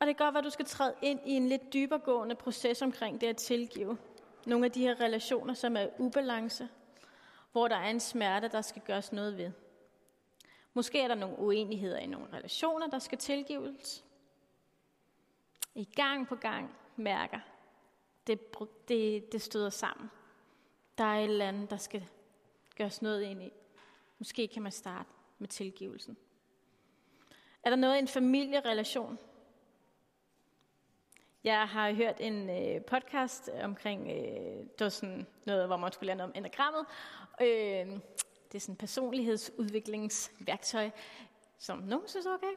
Og 0.00 0.06
det 0.06 0.16
kan 0.16 0.26
godt 0.26 0.34
være, 0.34 0.38
at 0.38 0.44
du 0.44 0.50
skal 0.50 0.64
træde 0.64 0.94
ind 1.02 1.20
i 1.24 1.32
en 1.32 1.48
lidt 1.48 1.72
dybergående 1.72 2.34
proces 2.34 2.82
omkring 2.82 3.20
det 3.20 3.26
at 3.26 3.36
tilgive. 3.36 3.98
Nogle 4.46 4.64
af 4.64 4.72
de 4.72 4.80
her 4.80 5.00
relationer, 5.00 5.54
som 5.54 5.76
er 5.76 5.88
ubalance, 5.98 6.68
hvor 7.52 7.68
der 7.68 7.76
er 7.76 7.90
en 7.90 8.00
smerte, 8.00 8.48
der 8.48 8.60
skal 8.60 8.82
gøres 8.82 9.12
noget 9.12 9.36
ved. 9.36 9.50
Måske 10.74 11.00
er 11.00 11.08
der 11.08 11.14
nogle 11.14 11.38
uenigheder 11.38 11.98
i 11.98 12.06
nogle 12.06 12.26
relationer, 12.32 12.86
der 12.86 12.98
skal 12.98 13.18
tilgives. 13.18 14.04
I 15.74 15.84
gang 15.84 16.28
på 16.28 16.34
gang 16.36 16.76
mærker, 16.98 17.38
det, 18.26 18.40
det, 18.88 19.32
det 19.32 19.42
støder 19.42 19.70
sammen. 19.70 20.10
Der 20.98 21.04
er 21.04 21.18
et 21.18 21.24
eller 21.24 21.48
andet, 21.48 21.70
der 21.70 21.76
skal 21.76 22.06
gøres 22.76 23.02
noget 23.02 23.22
ind 23.22 23.42
i. 23.42 23.52
Måske 24.18 24.48
kan 24.48 24.62
man 24.62 24.72
starte 24.72 25.08
med 25.38 25.48
tilgivelsen. 25.48 26.16
Er 27.62 27.70
der 27.70 27.76
noget 27.76 27.96
i 27.96 27.98
en 27.98 28.08
familierelation? 28.08 29.18
Jeg 31.44 31.68
har 31.68 31.92
hørt 31.92 32.20
en 32.20 32.50
øh, 32.50 32.84
podcast 32.84 33.50
omkring, 33.62 34.10
øh, 34.10 34.16
det 34.56 34.80
var 34.80 34.88
sådan 34.88 35.26
noget, 35.46 35.66
hvor 35.66 35.76
man 35.76 35.92
skulle 35.92 36.06
lære 36.06 36.16
noget 36.16 36.32
om 36.32 36.38
enagrammet. 36.38 36.86
Øh, 37.40 38.00
det 38.52 38.54
er 38.54 38.58
sådan 38.58 38.76
personlighedsudviklingsværktøj, 38.76 40.90
som 41.58 41.78
nogen 41.78 42.08
synes 42.08 42.26
er 42.26 42.34
okay. 42.34 42.52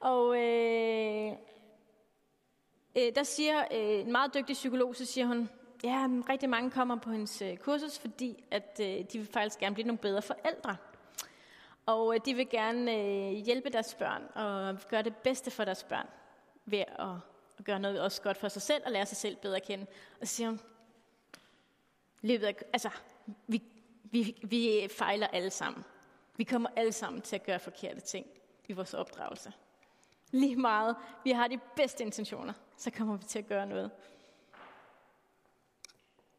Og 0.00 0.36
øh, 0.36 1.32
øh, 2.96 3.14
der 3.14 3.22
siger 3.22 3.60
øh, 3.60 4.00
en 4.00 4.12
meget 4.12 4.34
dygtig 4.34 4.54
psykolog, 4.54 4.96
så 4.96 5.04
siger 5.04 5.26
hun, 5.26 5.50
ja, 5.84 6.08
rigtig 6.28 6.50
mange 6.50 6.70
kommer 6.70 6.96
på 6.96 7.10
hendes 7.10 7.42
øh, 7.42 7.56
kursus, 7.56 7.98
fordi 7.98 8.44
at 8.50 8.80
øh, 8.80 8.86
de 8.86 9.18
vil 9.18 9.26
faktisk 9.26 9.58
gerne 9.58 9.74
blive 9.74 9.86
nogle 9.86 9.98
bedre 9.98 10.22
forældre. 10.22 10.76
Og 11.86 12.14
øh, 12.14 12.20
de 12.24 12.34
vil 12.34 12.48
gerne 12.48 12.96
øh, 12.96 13.32
hjælpe 13.32 13.70
deres 13.70 13.94
børn 13.94 14.22
og 14.34 14.78
gøre 14.88 15.02
det 15.02 15.16
bedste 15.16 15.50
for 15.50 15.64
deres 15.64 15.84
børn 15.84 16.06
ved 16.64 16.78
at, 16.78 17.08
at 17.58 17.64
gøre 17.64 17.80
noget 17.80 18.00
også 18.00 18.22
godt 18.22 18.36
for 18.36 18.48
sig 18.48 18.62
selv 18.62 18.82
og 18.86 18.92
lære 18.92 19.06
sig 19.06 19.16
selv 19.16 19.36
bedre 19.36 19.56
at 19.56 19.62
kende. 19.62 19.86
Og 20.20 20.28
så 20.28 20.34
siger 20.34 20.48
hun, 20.48 20.60
løbet 22.22 22.46
af, 22.46 22.56
altså, 22.72 22.90
vi, 23.46 23.62
vi, 24.04 24.36
vi 24.42 24.88
fejler 24.90 25.26
alle 25.26 25.50
sammen. 25.50 25.84
Vi 26.36 26.44
kommer 26.44 26.68
alle 26.76 26.92
sammen 26.92 27.22
til 27.22 27.36
at 27.36 27.42
gøre 27.42 27.58
forkerte 27.58 28.00
ting 28.00 28.26
i 28.68 28.72
vores 28.72 28.94
opdragelse. 28.94 29.52
Lige 30.30 30.56
meget. 30.56 30.96
Vi 31.24 31.30
har 31.30 31.48
de 31.48 31.58
bedste 31.76 32.04
intentioner. 32.04 32.52
Så 32.76 32.90
kommer 32.90 33.16
vi 33.16 33.24
til 33.24 33.38
at 33.38 33.46
gøre 33.46 33.66
noget. 33.66 33.90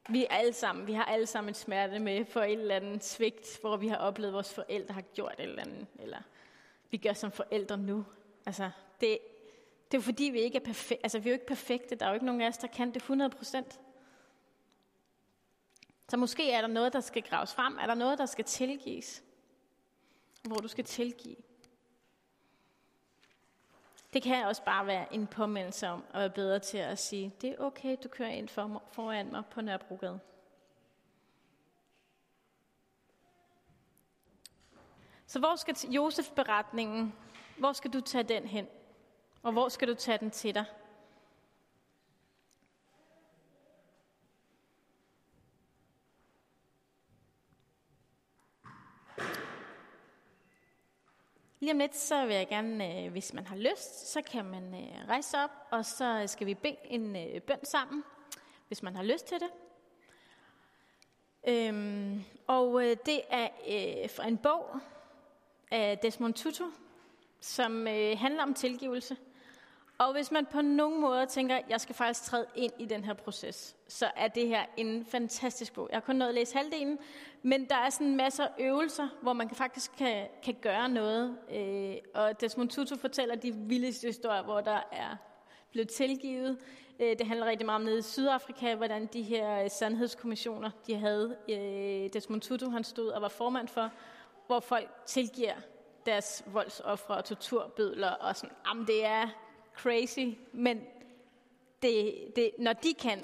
Vi 0.10 0.24
er 0.24 0.28
alle 0.30 0.54
sammen, 0.54 0.88
vi 0.88 0.94
har 0.94 1.06
alle 1.06 1.26
sammen 1.26 1.50
en 1.50 1.56
smerte 1.56 2.00
med 2.00 2.26
for 2.26 2.42
et 2.42 2.52
eller 2.52 2.76
andet 2.76 3.04
svigt, 3.04 3.60
hvor 3.62 3.78
vi 3.78 3.88
har 3.88 3.98
oplevet, 3.98 4.30
at 4.30 4.34
vores 4.34 4.54
forældre 4.54 4.94
har 4.94 5.02
gjort 5.02 5.36
et 5.40 5.44
eller 5.44 5.62
andet, 5.62 5.88
eller 6.00 6.22
vi 6.90 6.98
gør 6.98 7.14
som 7.14 7.32
forældre 7.32 7.78
nu. 7.78 8.06
Altså, 8.46 8.72
det, 9.02 9.20
det 9.92 9.98
er 9.98 10.02
fordi, 10.02 10.24
vi 10.24 10.40
ikke 10.40 10.58
er 10.58 10.64
perfekte. 10.64 11.06
Altså, 11.06 11.20
vi 11.20 11.30
er 11.30 11.32
jo 11.32 11.34
ikke 11.34 11.46
perfekte. 11.46 11.96
Der 11.96 12.06
er 12.06 12.10
jo 12.10 12.14
ikke 12.14 12.26
nogen 12.26 12.42
af 12.42 12.48
os, 12.48 12.58
der 12.58 12.68
kan 12.68 12.88
det 12.88 12.96
100 12.96 13.30
procent. 13.30 13.80
Så 16.10 16.18
måske 16.18 16.52
er 16.52 16.62
der 16.62 16.68
noget, 16.68 16.94
der 16.94 17.00
skal 17.00 17.24
graves 17.24 17.54
frem. 17.54 17.78
Er 17.78 17.86
der 17.86 17.96
noget, 17.96 18.18
der 18.18 18.26
skal 18.26 18.46
tilgives? 18.46 19.24
Hvor 20.44 20.56
du 20.56 20.68
skal 20.68 20.84
tilgive. 20.84 21.36
Det 24.14 24.24
kan 24.24 24.46
også 24.46 24.64
bare 24.64 24.88
være 24.88 25.14
en 25.14 25.28
påmindelse 25.28 25.88
om 25.88 26.04
at 26.14 26.20
være 26.20 26.30
bedre 26.30 26.60
til 26.60 26.78
at 26.78 27.00
sige, 27.00 27.34
det 27.42 27.50
er 27.50 27.56
okay, 27.60 27.98
du 28.04 28.08
kører 28.08 28.30
ind 28.30 28.50
for, 28.50 28.84
foran 28.92 29.32
mig 29.32 29.44
på 29.46 29.62
Nørrebrogade. 29.62 30.20
Så 35.28 35.40
hvor 35.40 35.56
skal 35.56 35.76
Josef-beretningen, 35.90 37.14
hvor 37.58 37.74
skal 37.74 37.94
du 37.94 38.02
tage 38.02 38.24
den 38.24 38.48
hen? 38.48 38.68
Og 39.44 39.52
hvor 39.52 39.70
skal 39.70 39.88
du 39.88 39.94
tage 39.94 40.18
den 40.18 40.32
til 40.32 40.56
dig? 40.56 40.66
Lige 51.62 51.72
om 51.72 51.80
lidt, 51.80 51.96
så 51.96 52.26
vil 52.26 52.36
jeg 52.36 52.48
gerne, 52.48 53.06
øh, 53.06 53.12
hvis 53.12 53.34
man 53.34 53.48
har 53.48 53.56
lyst, 53.56 54.12
så 54.12 54.22
kan 54.22 54.46
man 54.46 54.74
øh, 54.74 55.08
rejse 55.10 55.38
op, 55.38 55.50
og 55.72 55.86
så 55.86 56.20
øh, 56.22 56.30
skal 56.30 56.48
vi 56.48 56.54
bede 56.54 56.76
en 56.84 57.16
øh, 57.16 57.42
bøn 57.42 57.66
sammen, 57.66 58.04
hvis 58.68 58.84
man 58.84 58.96
har 58.96 59.04
lyst 59.04 59.26
til 59.26 59.38
det. 59.40 59.50
Øhm, 61.48 62.24
og 62.48 62.84
øh, 62.86 62.98
det 63.06 63.22
er 63.30 63.44
øh, 63.44 64.10
fra 64.10 64.28
en 64.28 64.38
bog 64.38 64.80
af 65.72 65.98
Desmond 65.98 66.34
Tutu, 66.34 66.66
som 67.40 67.88
øh, 67.88 68.20
handler 68.20 68.44
om 68.44 68.54
tilgivelse. 68.54 69.18
Og 70.02 70.12
hvis 70.14 70.32
man 70.32 70.46
på 70.46 70.62
nogen 70.62 71.02
måde 71.02 71.26
tænker, 71.26 71.56
at 71.56 71.66
jeg 71.70 71.82
skal 71.82 71.96
faktisk 71.96 72.24
træde 72.24 72.46
ind 72.56 72.72
i 72.80 72.86
den 72.86 73.04
her 73.04 73.14
proces, 73.14 73.76
så 73.88 74.12
er 74.16 74.28
det 74.28 74.48
her 74.48 74.66
en 74.78 75.06
fantastisk 75.06 75.74
bog. 75.74 75.88
Jeg 75.92 75.96
har 75.96 76.02
kun 76.02 76.16
nået 76.16 76.30
at 76.30 76.36
læse 76.36 76.58
halvdelen, 76.58 77.00
men 77.44 77.66
der 77.66 77.76
er 77.76 77.90
sådan 77.90 78.08
en 78.08 78.18
masse 78.18 78.48
øvelser, 78.60 79.08
hvor 79.22 79.34
man 79.34 79.50
faktisk 79.50 79.92
kan, 79.98 80.28
kan 80.44 80.56
gøre 80.62 80.90
noget. 80.90 81.38
Øh, 81.56 81.96
og 82.14 82.42
Desmond 82.42 82.70
Tutu 82.70 82.98
fortæller 82.98 83.36
de 83.36 83.56
vildeste 83.56 84.08
historier, 84.08 84.44
hvor 84.44 84.62
der 84.62 84.80
er 84.92 85.16
blevet 85.72 85.90
tilgivet. 85.90 86.58
Øh, 87.00 87.18
det 87.20 87.28
handler 87.28 87.46
rigtig 87.46 87.66
meget 87.66 87.80
om 87.80 87.86
nede 87.86 88.00
i 88.00 88.02
Sydafrika, 88.02 88.76
hvordan 88.76 89.06
de 89.14 89.22
her 89.22 89.64
øh, 89.64 89.70
sandhedskommissioner, 89.70 90.72
de 90.88 90.96
havde. 90.96 91.38
Øh, 91.50 92.14
Desmond 92.14 92.42
Tutu, 92.42 92.70
han 92.70 92.84
stod 92.84 93.08
og 93.08 93.22
var 93.22 93.30
formand 93.30 93.68
for, 93.68 93.92
hvor 94.48 94.60
folk 94.60 94.90
tilgiver 95.06 95.56
deres 96.06 96.44
voldsoffre 96.48 97.16
og 97.16 97.26
torturbødler, 97.26 98.10
og 98.12 98.36
sådan, 98.36 98.56
jamen 98.68 98.88
det 98.88 99.06
er 99.06 99.28
crazy, 99.82 100.38
men 100.54 100.82
det, 101.82 102.16
det, 102.36 102.52
når 102.60 102.74
de 102.74 102.94
kan, 102.94 103.24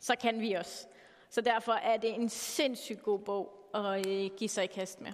så 0.00 0.16
kan 0.16 0.40
vi 0.40 0.52
også. 0.52 0.86
Så 1.30 1.40
derfor 1.40 1.72
er 1.72 1.96
det 1.96 2.14
en 2.14 2.28
sindssygt 2.28 3.02
god 3.02 3.18
bog 3.18 3.70
at 3.74 4.06
øh, 4.06 4.30
give 4.36 4.48
sig 4.48 4.64
i 4.64 4.66
kast 4.66 5.00
med 5.00 5.12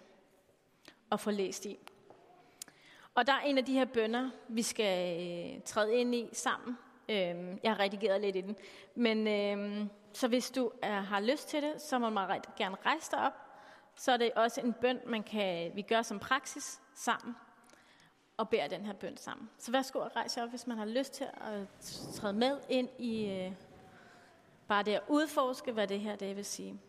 og 1.11 1.21
få 1.21 1.31
læst 1.31 1.67
i. 1.67 1.79
Og 3.15 3.27
der 3.27 3.33
er 3.33 3.41
en 3.41 3.59
af 3.59 3.65
de 3.65 3.73
her 3.73 3.85
bønder, 3.85 4.31
vi 4.49 4.63
skal 4.63 5.21
øh, 5.21 5.63
træde 5.63 5.95
ind 5.95 6.15
i 6.15 6.29
sammen. 6.33 6.79
Øhm, 7.09 7.59
jeg 7.63 7.73
har 7.73 7.81
redigeret 7.81 8.21
lidt 8.21 8.37
i 8.37 8.41
den. 8.41 8.57
Men 8.95 9.29
øhm, 9.29 9.91
så 10.13 10.29
hvis 10.29 10.51
du 10.51 10.71
er, 10.83 11.01
har 11.01 11.21
lyst 11.21 11.49
til 11.49 11.63
det, 11.63 11.83
så 11.83 11.99
må 11.99 12.11
man 12.11 12.29
rigtig 12.29 12.53
gerne 12.59 12.77
rejse 12.87 13.11
dig 13.11 13.19
op. 13.19 13.33
Så 13.95 14.13
er 14.13 14.17
det 14.17 14.33
også 14.33 14.61
en 14.61 14.73
bøn, 14.73 15.01
man 15.07 15.23
kan, 15.23 15.73
vi 15.75 15.83
gør 15.83 16.03
som 16.03 16.19
praksis 16.19 16.81
sammen 16.95 17.37
og 18.37 18.49
beder 18.49 18.69
den 18.69 18.87
her 18.87 18.93
bøn 18.93 19.17
sammen. 19.17 19.51
Så 19.59 19.73
værsgo 19.73 20.01
at 20.01 20.17
rejse 20.17 20.43
op, 20.43 20.49
hvis 20.49 20.67
man 20.67 20.79
har 20.79 20.85
lyst 20.85 21.13
til 21.13 21.25
at 21.25 21.67
træde 22.15 22.33
med 22.33 22.61
ind 22.69 22.89
i 22.99 23.27
øh, 23.27 23.53
bare 24.69 24.83
det 24.83 24.93
at 24.95 25.03
udforske, 25.09 25.73
hvad 25.73 25.87
det 25.87 26.01
her 26.01 26.17
det 26.17 26.37
vil 26.37 26.45
sige. 26.45 26.81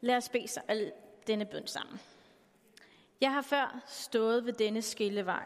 Lad 0.00 0.16
os 0.16 0.28
bede 0.28 0.48
sig 0.48 0.62
al 0.68 0.92
denne 1.26 1.44
bøn 1.44 1.66
sammen. 1.66 2.00
Jeg 3.20 3.32
har 3.32 3.42
før 3.42 3.80
stået 3.86 4.46
ved 4.46 4.52
denne 4.52 4.82
skillevej. 4.82 5.44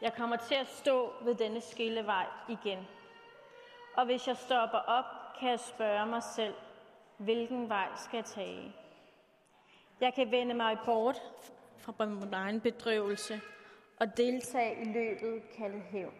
Jeg 0.00 0.14
kommer 0.14 0.36
til 0.36 0.54
at 0.54 0.68
stå 0.68 1.12
ved 1.22 1.34
denne 1.34 1.60
skillevej 1.60 2.26
igen. 2.48 2.78
Og 3.96 4.04
hvis 4.04 4.28
jeg 4.28 4.36
stopper 4.36 4.78
op, 4.78 5.04
kan 5.40 5.50
jeg 5.50 5.60
spørge 5.60 6.06
mig 6.06 6.22
selv, 6.22 6.54
hvilken 7.22 7.68
vej 7.68 7.88
skal 7.96 8.16
jeg 8.16 8.24
tage? 8.24 8.72
Jeg 10.00 10.14
kan 10.14 10.30
vende 10.30 10.54
mig 10.54 10.78
bort 10.84 11.22
fra 11.78 12.06
min 12.06 12.34
egen 12.34 12.60
bedrøvelse 12.60 13.40
og 14.00 14.16
deltage 14.16 14.82
i 14.82 14.84
løbet 14.84 15.42
kaldet 15.56 15.82
hævn. 15.82 16.14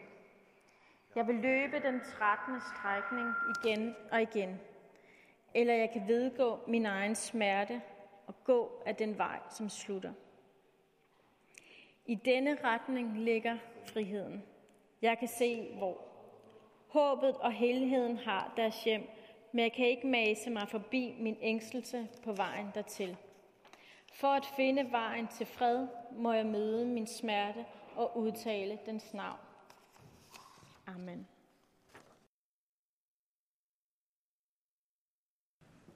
Jeg 1.14 1.26
vil 1.26 1.34
løbe 1.34 1.80
den 1.82 2.00
13. 2.00 2.54
strækning 2.60 3.28
igen 3.56 3.96
og 4.12 4.22
igen. 4.22 4.60
Eller 5.54 5.74
jeg 5.74 5.90
kan 5.90 6.08
vedgå 6.08 6.58
min 6.66 6.86
egen 6.86 7.14
smerte 7.14 7.82
og 8.26 8.44
gå 8.44 8.82
af 8.86 8.96
den 8.96 9.18
vej, 9.18 9.40
som 9.50 9.68
slutter. 9.68 10.12
I 12.06 12.14
denne 12.14 12.58
retning 12.64 13.18
ligger 13.18 13.58
friheden. 13.86 14.42
Jeg 15.02 15.18
kan 15.18 15.28
se, 15.28 15.74
hvor. 15.78 16.00
Håbet 16.88 17.36
og 17.36 17.52
helheden 17.52 18.16
har 18.16 18.52
deres 18.56 18.84
hjem 18.84 19.08
men 19.52 19.62
jeg 19.62 19.72
kan 19.72 19.86
ikke 19.86 20.06
mase 20.06 20.50
mig 20.50 20.68
forbi 20.68 21.14
min 21.18 21.36
ængstelse 21.40 22.08
på 22.24 22.32
vejen 22.32 22.70
dertil. 22.74 23.16
For 24.12 24.28
at 24.28 24.46
finde 24.56 24.90
vejen 24.90 25.28
til 25.28 25.46
fred, 25.46 25.86
må 26.12 26.32
jeg 26.32 26.46
møde 26.46 26.86
min 26.86 27.06
smerte 27.06 27.64
og 27.96 28.18
udtale 28.18 28.78
dens 28.86 29.14
navn. 29.14 29.38
Amen. 30.86 31.28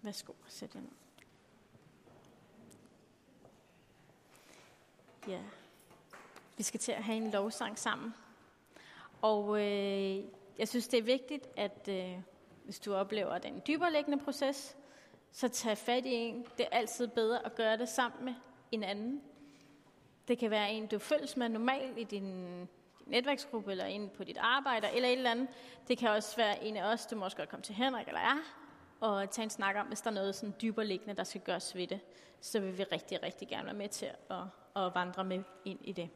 Værsgo, 0.02 0.32
sæt 0.48 0.74
jer 0.74 0.80
ned. 0.80 0.90
Ja, 5.28 5.40
vi 6.56 6.62
skal 6.62 6.80
til 6.80 6.92
at 6.92 7.04
have 7.04 7.16
en 7.16 7.30
lovsang 7.30 7.78
sammen. 7.78 8.14
Og 9.22 9.60
øh, 9.60 10.24
jeg 10.58 10.68
synes, 10.68 10.88
det 10.88 10.98
er 10.98 11.02
vigtigt, 11.02 11.48
at 11.56 11.88
øh, 11.88 12.18
hvis 12.66 12.78
du 12.80 12.94
oplever 12.94 13.38
den 13.38 13.62
dyberliggende 13.66 14.24
proces, 14.24 14.76
så 15.32 15.48
tag 15.48 15.78
fat 15.78 16.06
i 16.06 16.14
en. 16.14 16.46
Det 16.58 16.66
er 16.72 16.76
altid 16.76 17.08
bedre 17.08 17.46
at 17.46 17.54
gøre 17.54 17.76
det 17.76 17.88
sammen 17.88 18.24
med 18.24 18.34
en 18.72 18.82
anden. 18.82 19.22
Det 20.28 20.38
kan 20.38 20.50
være 20.50 20.70
en, 20.70 20.86
du 20.86 20.98
følges 20.98 21.36
med 21.36 21.48
normalt 21.48 21.98
i 21.98 22.04
din, 22.04 22.24
din 22.24 22.68
netværksgruppe, 23.06 23.70
eller 23.70 23.84
en 23.84 24.10
på 24.16 24.24
dit 24.24 24.38
arbejde, 24.40 24.86
eller 24.94 25.08
et 25.08 25.16
eller 25.16 25.30
andet. 25.30 25.48
Det 25.88 25.98
kan 25.98 26.10
også 26.10 26.36
være 26.36 26.64
en 26.64 26.76
af 26.76 26.92
os, 26.92 27.06
du 27.06 27.16
måske 27.16 27.38
godt 27.38 27.48
komme 27.48 27.62
til 27.62 27.74
Henrik 27.74 28.06
eller 28.06 28.20
jeg, 28.20 28.38
og 29.00 29.30
tage 29.30 29.44
en 29.44 29.50
snak 29.50 29.76
om, 29.76 29.86
hvis 29.86 30.00
der 30.00 30.10
er 30.10 30.14
noget 30.14 30.34
sådan 30.34 30.54
dyberliggende, 30.62 31.14
der 31.14 31.24
skal 31.24 31.40
gøres 31.40 31.74
ved 31.76 31.86
det. 31.86 32.00
Så 32.40 32.60
vil 32.60 32.78
vi 32.78 32.82
rigtig, 32.82 33.22
rigtig 33.22 33.48
gerne 33.48 33.64
være 33.64 33.74
med 33.74 33.88
til 33.88 34.06
at, 34.30 34.42
at 34.76 34.94
vandre 34.94 35.24
med 35.24 35.42
ind 35.64 35.78
i 35.82 35.92
det. 35.92 36.10